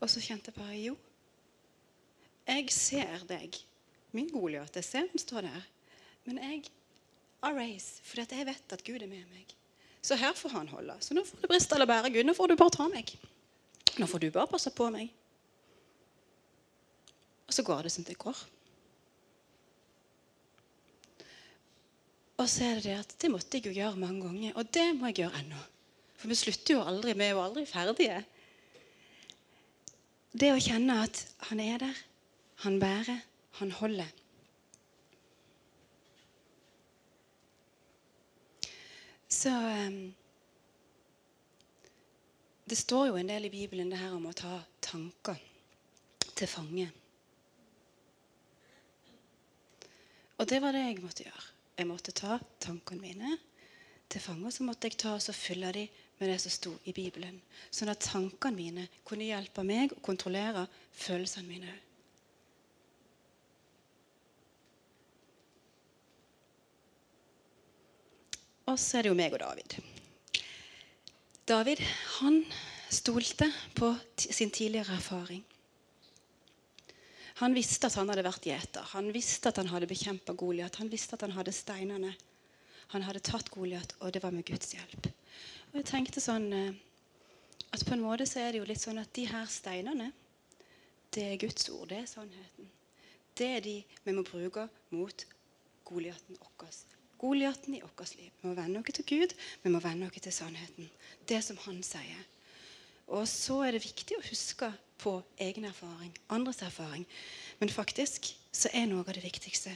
Og 0.01 0.09
så 0.11 0.21
kjente 0.23 0.51
jeg 0.51 0.57
bare 0.59 0.79
Jo, 0.79 0.95
jeg 2.45 2.69
ser 2.73 3.23
deg, 3.29 3.57
min 4.13 4.29
Goliat. 4.29 4.75
Jeg 4.77 4.85
ser 4.85 5.07
den 5.09 5.21
står 5.21 5.47
der. 5.47 5.69
Men 6.25 6.37
jeg 6.41 6.67
arraise, 7.45 8.01
for 8.05 8.21
jeg 8.21 8.47
vet 8.47 8.75
at 8.75 8.83
Gud 8.85 9.01
er 9.01 9.09
med 9.09 9.25
meg. 9.33 9.53
Så 10.05 10.17
her 10.17 10.35
får 10.37 10.53
han 10.53 10.69
holde. 10.69 10.95
Så 11.01 11.17
nå 11.17 11.23
får 11.25 11.41
du 11.41 11.47
briste 11.49 11.77
eller 11.77 11.89
bære. 11.89 12.11
Gud, 12.13 12.25
nå 12.27 12.35
får 12.37 12.51
du 12.51 12.57
bare 12.59 12.75
ta 12.75 12.85
meg. 12.91 13.15
Nå 13.97 14.05
får 14.09 14.21
du 14.21 14.27
bare 14.33 14.51
passe 14.51 14.69
på 14.75 14.89
meg. 14.93 15.09
Og 17.45 17.53
så 17.53 17.65
går 17.65 17.85
det 17.85 17.93
som 17.93 18.05
det 18.05 18.17
går. 18.21 18.37
Og 22.35 22.49
så 22.51 22.67
er 22.67 22.77
det 22.77 22.85
det 22.89 22.95
at 22.99 23.17
det 23.21 23.31
måtte 23.31 23.57
jeg 23.57 23.69
jo 23.69 23.73
gjøre 23.73 23.97
mange 24.01 24.21
ganger, 24.25 24.57
og 24.59 24.69
det 24.75 24.89
må 24.97 25.09
jeg 25.09 25.23
gjøre 25.23 25.41
ennå. 25.41 25.61
For 26.19 26.29
vi 26.29 26.37
slutter 26.37 26.75
jo 26.75 26.85
aldri. 26.85 27.13
Vi 27.15 27.25
er 27.25 27.33
jo 27.33 27.43
aldri 27.43 27.65
ferdige. 27.69 28.21
Det 30.35 30.49
å 30.51 30.59
kjenne 30.59 30.97
at 30.99 31.21
han 31.47 31.61
er 31.63 31.77
der, 31.79 31.99
han 32.65 32.75
bærer, 32.81 33.21
han 33.61 33.69
holder. 33.71 34.09
Så 39.31 39.53
um, 39.55 40.13
Det 42.65 42.75
står 42.75 43.07
jo 43.11 43.17
en 43.21 43.29
del 43.29 43.47
i 43.47 43.53
Bibelen 43.53 43.91
det 43.93 44.01
her 44.01 44.15
om 44.17 44.25
å 44.27 44.35
ta 44.35 44.57
tanker 44.83 45.39
til 46.35 46.49
fange. 46.49 46.87
Og 50.35 50.49
det 50.49 50.59
var 50.63 50.75
det 50.75 50.81
jeg 50.87 51.03
måtte 51.03 51.27
gjøre. 51.27 51.45
Jeg 51.77 51.87
måtte 51.87 52.15
ta 52.17 52.39
tankene 52.59 53.05
mine 53.05 53.37
til 54.09 54.23
fange. 54.23 54.49
Og 54.49 54.55
så 54.57 54.65
måtte 54.67 54.89
jeg 54.89 54.97
ta 54.99 55.13
og 55.15 55.37
fylle 55.37 55.71
dem 55.77 56.01
med 56.17 56.29
det 56.29 56.37
som 56.39 56.53
sto 56.53 56.71
i 56.87 56.93
Bibelen. 56.95 57.39
Sånn 57.69 57.91
at 57.91 58.03
tankene 58.05 58.55
mine 58.55 58.85
kunne 59.07 59.27
hjelpe 59.27 59.65
meg 59.67 59.95
å 59.95 60.03
kontrollere 60.05 60.65
følelsene 60.95 61.49
mine. 61.49 61.73
Og 68.65 68.79
så 68.81 68.97
er 68.97 69.05
det 69.05 69.11
jo 69.11 69.17
meg 69.17 69.35
og 69.35 69.43
David. 69.43 69.75
David 71.45 71.81
han 72.17 72.39
stolte 72.89 73.51
på 73.77 73.91
sin 74.17 74.49
tidligere 74.49 74.95
erfaring. 74.97 75.43
Han 77.43 77.53
visste 77.53 77.89
at 77.89 77.97
han 77.99 78.09
hadde 78.09 78.23
vært 78.25 78.47
gjeter. 78.47 78.85
Han 78.95 79.11
visste 79.13 79.51
at 79.51 79.59
han 79.59 79.69
hadde 79.69 79.89
bekjempa 79.89 80.33
Goliat. 80.39 80.79
Han 80.79 80.89
visste 80.89 81.17
at 81.17 81.25
han 81.27 81.35
hadde 81.35 81.53
steinene. 81.53 82.13
Han 82.93 83.03
hadde 83.03 83.21
tatt 83.27 83.51
Goliat, 83.51 83.91
og 83.99 84.13
det 84.15 84.21
var 84.23 84.33
med 84.33 84.47
Guds 84.47 84.71
hjelp. 84.73 85.09
Og 85.75 85.81
jeg 85.81 85.89
tenkte 85.89 86.21
sånn 86.23 86.45
eh, 86.55 86.75
at 87.75 87.81
på 87.83 87.91
en 87.91 88.03
måte 88.05 88.23
så 88.23 88.39
er 88.39 88.53
det 88.53 88.61
jo 88.61 88.67
litt 88.69 88.79
sånn 88.79 89.01
at 89.01 89.09
de 89.11 89.25
her 89.27 89.49
steinene, 89.51 90.05
det 91.11 91.25
er 91.27 91.41
Guds 91.41 91.67
ord. 91.67 91.89
Det 91.89 91.97
er 91.99 92.05
sannheten. 92.07 92.69
Det 93.35 93.49
er 93.57 93.65
de 93.65 93.73
vi 94.05 94.13
må 94.15 94.23
bruke 94.23 94.69
mot 94.95 95.25
Goliaten 95.83 96.39
vår. 96.39 96.79
Goliaten 97.19 97.75
i 97.75 97.81
vårt 97.83 98.15
liv. 98.15 98.31
Vi 98.39 98.47
må 98.47 98.55
vende 98.55 98.79
oss 98.79 98.95
til 98.95 99.07
Gud, 99.11 99.35
vi 99.65 99.73
må 99.75 99.83
vende 99.83 100.07
oss 100.07 100.23
til 100.23 100.37
sannheten. 100.37 100.87
Det 101.27 101.41
som 101.43 101.59
han 101.65 101.83
sier. 101.83 102.23
Og 103.11 103.27
så 103.27 103.59
er 103.67 103.75
det 103.75 103.83
viktig 103.83 104.15
å 104.15 104.25
huske 104.31 104.71
på 105.03 105.17
egen 105.43 105.67
erfaring, 105.67 106.15
andres 106.31 106.63
erfaring. 106.63 107.03
Men 107.59 107.75
faktisk 107.81 108.31
så 108.55 108.71
er 108.71 108.87
noe 108.87 109.03
av 109.03 109.11
det 109.11 109.27
viktigste 109.27 109.75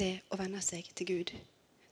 det 0.00 0.14
å 0.32 0.40
venne 0.40 0.64
seg 0.64 0.88
til 0.96 1.12
Gud. 1.12 1.38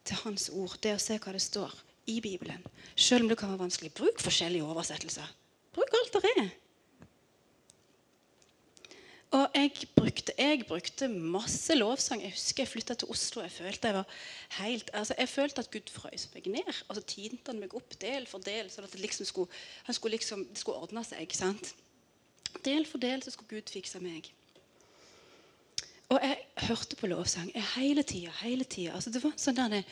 Til 0.09 0.25
Hans 0.25 0.49
ord. 0.57 0.81
Det 0.81 0.97
å 0.97 1.09
se 1.11 1.21
hva 1.21 1.37
det 1.37 1.45
står 1.45 1.83
i 2.07 2.21
Bibelen. 2.21 2.65
Selv 2.97 3.25
om 3.25 3.29
det 3.31 3.39
kan 3.39 3.53
være 3.53 3.65
vanskelig. 3.67 3.93
Bruk 3.95 4.21
forskjellige 4.21 4.65
oversettelser. 4.65 5.29
Bruk 5.73 5.95
alt 6.01 6.19
det 6.19 6.35
er. 6.37 6.51
Og 9.33 9.49
jeg 9.55 9.71
brukte, 9.97 10.33
jeg 10.39 10.65
brukte, 10.69 11.07
masse 11.09 11.75
lovsang. 11.75 12.21
Jeg 12.23 12.35
husker 12.35 12.63
jeg 12.63 12.69
flytta 12.69 12.95
til 13.01 13.09
Oslo. 13.09 13.41
Jeg 13.43 13.51
følte 13.51 13.89
jeg 13.89 13.97
var 13.97 14.19
helt, 14.59 14.91
altså 14.93 15.15
jeg 15.19 15.29
følte 15.29 15.65
at 15.65 15.71
Gud 15.73 15.89
frøs 15.93 16.29
meg 16.35 16.47
ned. 16.53 16.69
Og 16.89 16.99
så 16.99 17.03
tinte 17.15 17.49
han 17.49 17.63
meg 17.63 17.73
opp 17.75 17.97
del 18.01 18.27
for 18.29 18.45
del, 18.45 18.69
sånn 18.71 18.85
at 18.85 18.93
det 18.93 19.01
liksom 19.01 19.29
skulle, 19.29 19.63
han 19.89 19.97
skulle 19.97 20.19
liksom, 20.19 20.45
det 20.51 20.61
skulle 20.61 20.85
ordne 20.85 21.05
seg. 21.09 21.25
ikke 21.25 21.41
sant? 21.41 21.73
Del 22.61 22.85
for 22.85 23.01
del 23.01 23.25
så 23.25 23.33
skulle 23.33 23.57
Gud 23.57 23.73
fikse 23.73 24.03
meg. 24.05 24.29
Og 26.13 26.21
jeg 26.21 26.37
hørte 26.69 27.01
på 27.01 27.09
lovsang 27.09 27.49
jeg, 27.55 27.65
hele 27.79 28.05
tida. 28.05 28.37
Hele 28.43 28.69
tida. 28.69 28.93
Altså, 28.99 29.15
det 29.15 29.25
var 29.25 29.33
en 29.33 29.41
sånn 29.41 29.57
der, 29.57 29.89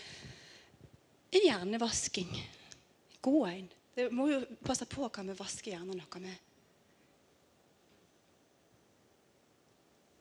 en 1.31 1.47
hjernevasking. 1.47 2.33
God 3.21 3.49
en. 3.49 3.69
Det 3.95 4.07
må 4.15 4.29
jo 4.31 4.41
passe 4.65 4.87
på 4.89 5.05
hva 5.05 5.25
vi 5.27 5.37
vasker 5.37 5.75
hjernen 5.75 5.99
noe 5.99 6.23
med. 6.23 6.47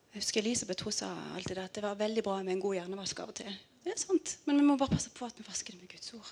Jeg 0.10 0.24
husker 0.24 0.42
Elisabeth 0.42 0.84
hun 0.84 0.94
sa 0.94 1.10
alltid 1.38 1.56
det, 1.56 1.64
at 1.70 1.76
det 1.78 1.86
var 1.86 1.98
veldig 2.00 2.24
bra 2.26 2.40
med 2.42 2.56
en 2.56 2.64
god 2.64 2.80
hjernevask 2.80 3.20
av 3.22 3.32
og 3.32 3.38
til. 3.40 3.58
Det 3.84 3.94
er 3.94 4.02
sant, 4.02 4.38
Men 4.46 4.58
vi 4.58 4.66
må 4.66 4.76
bare 4.78 4.96
passe 4.98 5.12
på 5.14 5.26
at 5.26 5.38
vi 5.38 5.46
vasker 5.48 5.76
det 5.76 5.82
med 5.82 5.92
Guds 5.94 6.14
ord. 6.18 6.32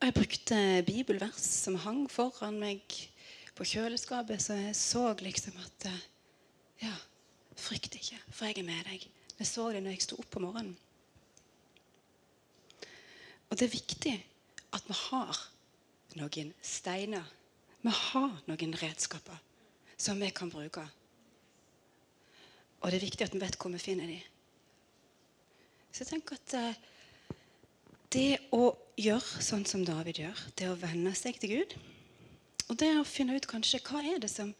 Og 0.00 0.06
Jeg 0.08 0.14
brukte 0.14 0.56
bibelvers 0.86 1.46
som 1.62 1.78
hang 1.78 2.08
foran 2.10 2.58
meg 2.58 2.82
på 3.54 3.64
kjøleskapet, 3.64 4.42
så 4.42 4.58
jeg 4.58 4.76
så 4.76 5.04
liksom 5.20 5.58
at 5.62 5.86
eh, 5.86 6.08
Ja, 6.82 6.94
frykt 7.54 7.94
ikke, 7.94 8.18
for 8.34 8.50
jeg 8.50 8.58
er 8.58 8.66
med 8.66 8.88
deg. 8.90 9.06
Jeg 9.38 9.46
så 9.46 9.68
det 9.70 9.84
når 9.84 9.94
jeg 9.94 10.02
sto 10.02 10.18
opp 10.18 10.36
om 10.36 10.48
morgenen. 10.48 10.74
Og 13.52 13.58
det 13.60 13.66
er 13.66 13.74
viktig 13.74 14.12
at 14.72 14.86
vi 14.88 14.94
har 14.96 15.38
noen 16.16 16.52
steiner. 16.64 17.26
Vi 17.84 17.92
har 17.92 18.38
noen 18.48 18.76
redskaper 18.80 19.36
som 20.00 20.20
vi 20.24 20.30
kan 20.32 20.48
bruke. 20.48 20.86
Og 22.80 22.88
det 22.88 22.96
er 22.96 23.04
viktig 23.04 23.26
at 23.26 23.36
vi 23.36 23.42
vet 23.42 23.58
hvor 23.60 23.74
vi 23.74 23.82
finner 23.82 24.08
dem. 24.08 24.22
Så 25.92 26.00
jeg 26.00 26.14
tenker 26.14 26.40
at 26.40 26.54
eh, 26.56 26.80
det 28.16 28.40
å 28.56 28.72
gjøre 28.96 29.44
sånn 29.44 29.66
som 29.68 29.84
David 29.84 30.22
gjør, 30.22 30.40
det 30.56 30.70
å 30.72 30.78
venne 30.80 31.12
seg 31.16 31.36
til 31.40 31.52
Gud 31.52 31.74
Og 32.70 32.78
det 32.80 32.88
å 32.96 33.04
finne 33.04 33.36
ut 33.36 33.48
kanskje 33.48 33.82
hva 33.84 34.00
er 34.00 34.16
det 34.22 34.30
som, 34.32 34.54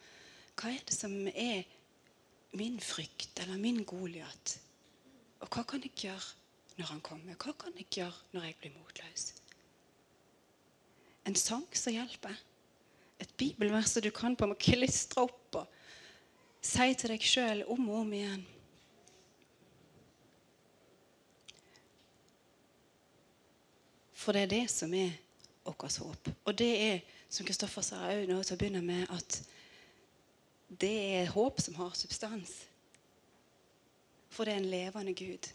er, 0.60 0.76
det 0.84 0.92
som 0.92 1.14
er 1.32 1.64
min 2.52 2.76
frykt 2.84 3.40
eller 3.40 3.56
min 3.56 3.80
Goliat? 3.88 4.58
Og 5.40 5.48
hva 5.48 5.64
kan 5.64 5.80
jeg 5.80 5.96
gjøre 6.04 6.41
når 6.78 6.90
han 6.92 7.02
kommer? 7.04 7.36
Hva 7.36 7.54
kan 7.58 7.76
jeg 7.76 7.90
gjøre 7.98 8.32
når 8.32 8.48
jeg 8.48 8.58
blir 8.60 8.74
motløs? 8.76 9.26
En 11.28 11.36
sang 11.38 11.66
som 11.76 11.94
hjelper. 11.94 12.34
Et 13.22 13.36
bibelvers 13.38 13.92
som 13.92 14.02
du 14.02 14.10
kan 14.10 14.34
på 14.36 14.48
med 14.48 14.58
å 14.58 14.62
klistre 14.62 15.26
opp 15.28 15.60
og 15.60 15.78
si 16.62 16.88
til 16.98 17.12
deg 17.12 17.26
sjøl 17.26 17.62
om 17.70 17.86
og 17.90 18.00
om 18.02 18.12
igjen. 18.16 18.42
For 24.22 24.34
det 24.34 24.44
er 24.44 24.52
det 24.52 24.66
som 24.70 24.92
er 24.94 25.14
vårt 25.64 25.96
håp. 25.98 26.28
Og 26.44 26.58
det 26.58 26.72
er, 26.82 27.00
som 27.30 27.46
Kristoffer 27.46 27.82
sa 27.86 28.04
òg 28.10 28.28
nå 28.30 28.38
til 28.42 28.54
å 28.54 28.60
begynne 28.60 28.82
med, 28.86 29.06
at 29.10 29.40
det 30.82 30.94
er 31.18 31.32
håp 31.34 31.58
som 31.60 31.74
har 31.80 31.94
substans. 31.98 32.52
For 34.32 34.46
det 34.46 34.54
er 34.54 34.62
en 34.62 34.70
levende 34.70 35.14
Gud. 35.14 35.50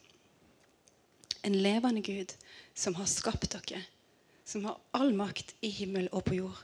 En 1.44 1.56
levende 1.56 2.02
Gud 2.02 2.34
som 2.76 2.96
har 2.96 3.06
skapt 3.06 3.52
dere. 3.54 3.84
Som 4.46 4.66
har 4.66 4.80
all 4.96 5.14
makt 5.16 5.56
i 5.62 5.70
himmel 5.70 6.10
og 6.12 6.24
på 6.30 6.38
jord. 6.40 6.64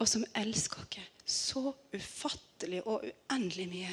Og 0.00 0.08
som 0.08 0.24
elsker 0.34 0.84
dere 0.90 1.08
så 1.30 1.72
ufattelig 1.94 2.82
og 2.86 3.04
uendelig 3.06 3.68
mye. 3.70 3.92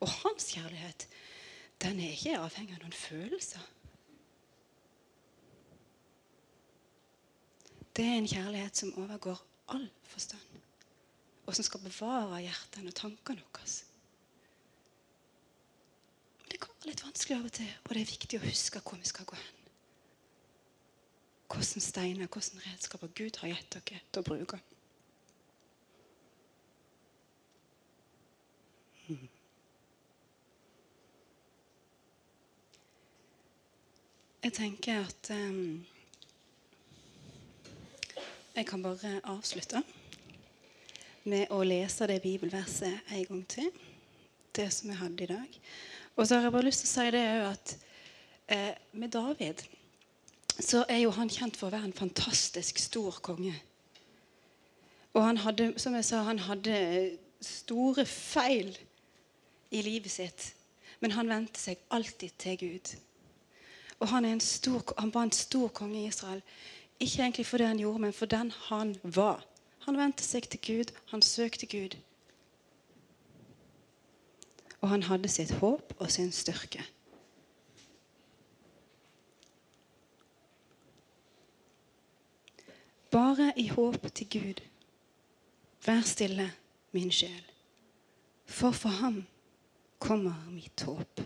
Og 0.00 0.08
hans 0.22 0.48
kjærlighet, 0.54 1.06
den 1.82 2.00
er 2.00 2.14
ikke 2.14 2.38
avhengig 2.40 2.78
av 2.78 2.84
noen 2.84 2.96
følelser. 2.96 3.66
Det 7.96 8.06
er 8.06 8.16
en 8.16 8.28
kjærlighet 8.30 8.80
som 8.80 8.94
overgår 9.02 9.40
all 9.74 9.88
forstand, 10.08 10.60
og 11.44 11.56
som 11.56 11.66
skal 11.66 11.82
bevare 11.84 12.40
hjertene 12.46 12.92
og 12.92 12.96
tankene 12.96 13.44
våre. 13.44 13.66
Være 16.80 16.94
litt 16.94 17.02
vanskelig 17.04 17.34
av 17.36 17.44
og 17.44 17.52
til, 17.52 17.72
og 17.84 17.90
det 17.92 18.00
er 18.00 18.08
viktig 18.08 18.38
å 18.38 18.46
huske 18.46 18.80
hvor 18.80 18.96
vi 18.96 19.08
skal 19.08 19.26
gå 19.28 19.36
hen. 19.36 19.56
Hvordan 21.52 21.84
steiner, 21.84 22.28
hvordan 22.32 22.62
redskaper 22.64 23.10
Gud 23.18 23.36
har 23.42 23.50
gitt 23.52 23.74
dere 23.74 24.00
til 24.08 24.22
å 24.22 24.24
bruke. 24.24 24.60
Jeg 34.40 34.52
tenker 34.56 35.04
at 35.04 35.30
um, 35.36 35.84
jeg 38.56 38.66
kan 38.66 38.82
bare 38.82 39.18
avslutte 39.28 39.82
med 41.28 41.52
å 41.52 41.60
lese 41.60 42.08
det 42.08 42.22
bibelverset 42.24 43.12
en 43.12 43.26
gang 43.28 43.44
til. 43.52 43.68
Det 44.56 44.68
som 44.74 44.90
jeg 44.90 44.98
hadde 44.98 45.24
i 45.24 45.30
dag. 45.30 45.60
Og 46.16 46.26
så 46.26 46.36
har 46.36 46.42
jeg 46.42 46.52
bare 46.52 46.66
lyst 46.66 46.84
til 46.84 46.90
å 46.90 46.92
si 46.92 47.10
det 47.14 47.26
at 47.46 47.74
eh, 48.50 48.72
med 48.92 49.12
David 49.14 49.62
så 50.60 50.84
er 50.88 51.04
jo 51.04 51.12
han 51.16 51.30
kjent 51.32 51.56
for 51.56 51.68
å 51.68 51.74
være 51.74 51.88
en 51.88 51.96
fantastisk 51.96 52.78
stor 52.82 53.20
konge. 53.24 53.54
Og 55.14 55.22
han 55.24 55.40
hadde, 55.40 55.72
som 55.80 55.94
jeg 55.96 56.06
sa, 56.06 56.22
han 56.26 56.42
hadde 56.44 56.74
store 57.40 58.04
feil 58.06 58.74
i 59.70 59.82
livet 59.82 60.12
sitt. 60.12 60.50
Men 61.00 61.14
han 61.16 61.30
vendte 61.30 61.60
seg 61.60 61.80
alltid 61.90 62.36
til 62.38 62.58
Gud. 62.60 62.92
Og 64.00 64.08
han, 64.08 64.24
er 64.24 64.36
en 64.36 64.44
stor, 64.44 64.84
han 64.98 65.14
var 65.14 65.28
en 65.28 65.32
stor 65.32 65.68
konge 65.76 66.02
i 66.02 66.06
Israel. 66.08 66.42
Ikke 67.00 67.22
egentlig 67.22 67.46
for 67.46 67.58
det 67.58 67.70
han 67.70 67.80
gjorde, 67.80 68.04
men 68.04 68.12
for 68.12 68.26
den 68.26 68.52
han 68.68 68.94
var. 69.02 69.44
Han 69.86 69.96
vendte 69.96 70.24
seg 70.24 70.48
til 70.52 70.60
Gud, 70.66 70.92
han 71.10 71.22
søkte 71.24 71.66
Gud. 71.66 71.96
Og 74.80 74.88
han 74.88 75.02
hadde 75.02 75.28
sitt 75.28 75.50
håp 75.60 75.94
og 75.98 76.10
sin 76.10 76.32
styrke. 76.32 76.84
Bare 83.10 83.52
i 83.56 83.68
håp 83.68 84.06
til 84.14 84.28
Gud. 84.30 84.60
Vær 85.86 86.00
stille, 86.04 86.52
min 86.92 87.10
sjel, 87.12 87.44
for 88.46 88.70
for 88.70 88.88
ham 88.88 89.24
kommer 89.98 90.34
mitt 90.50 90.82
håp. 90.82 91.20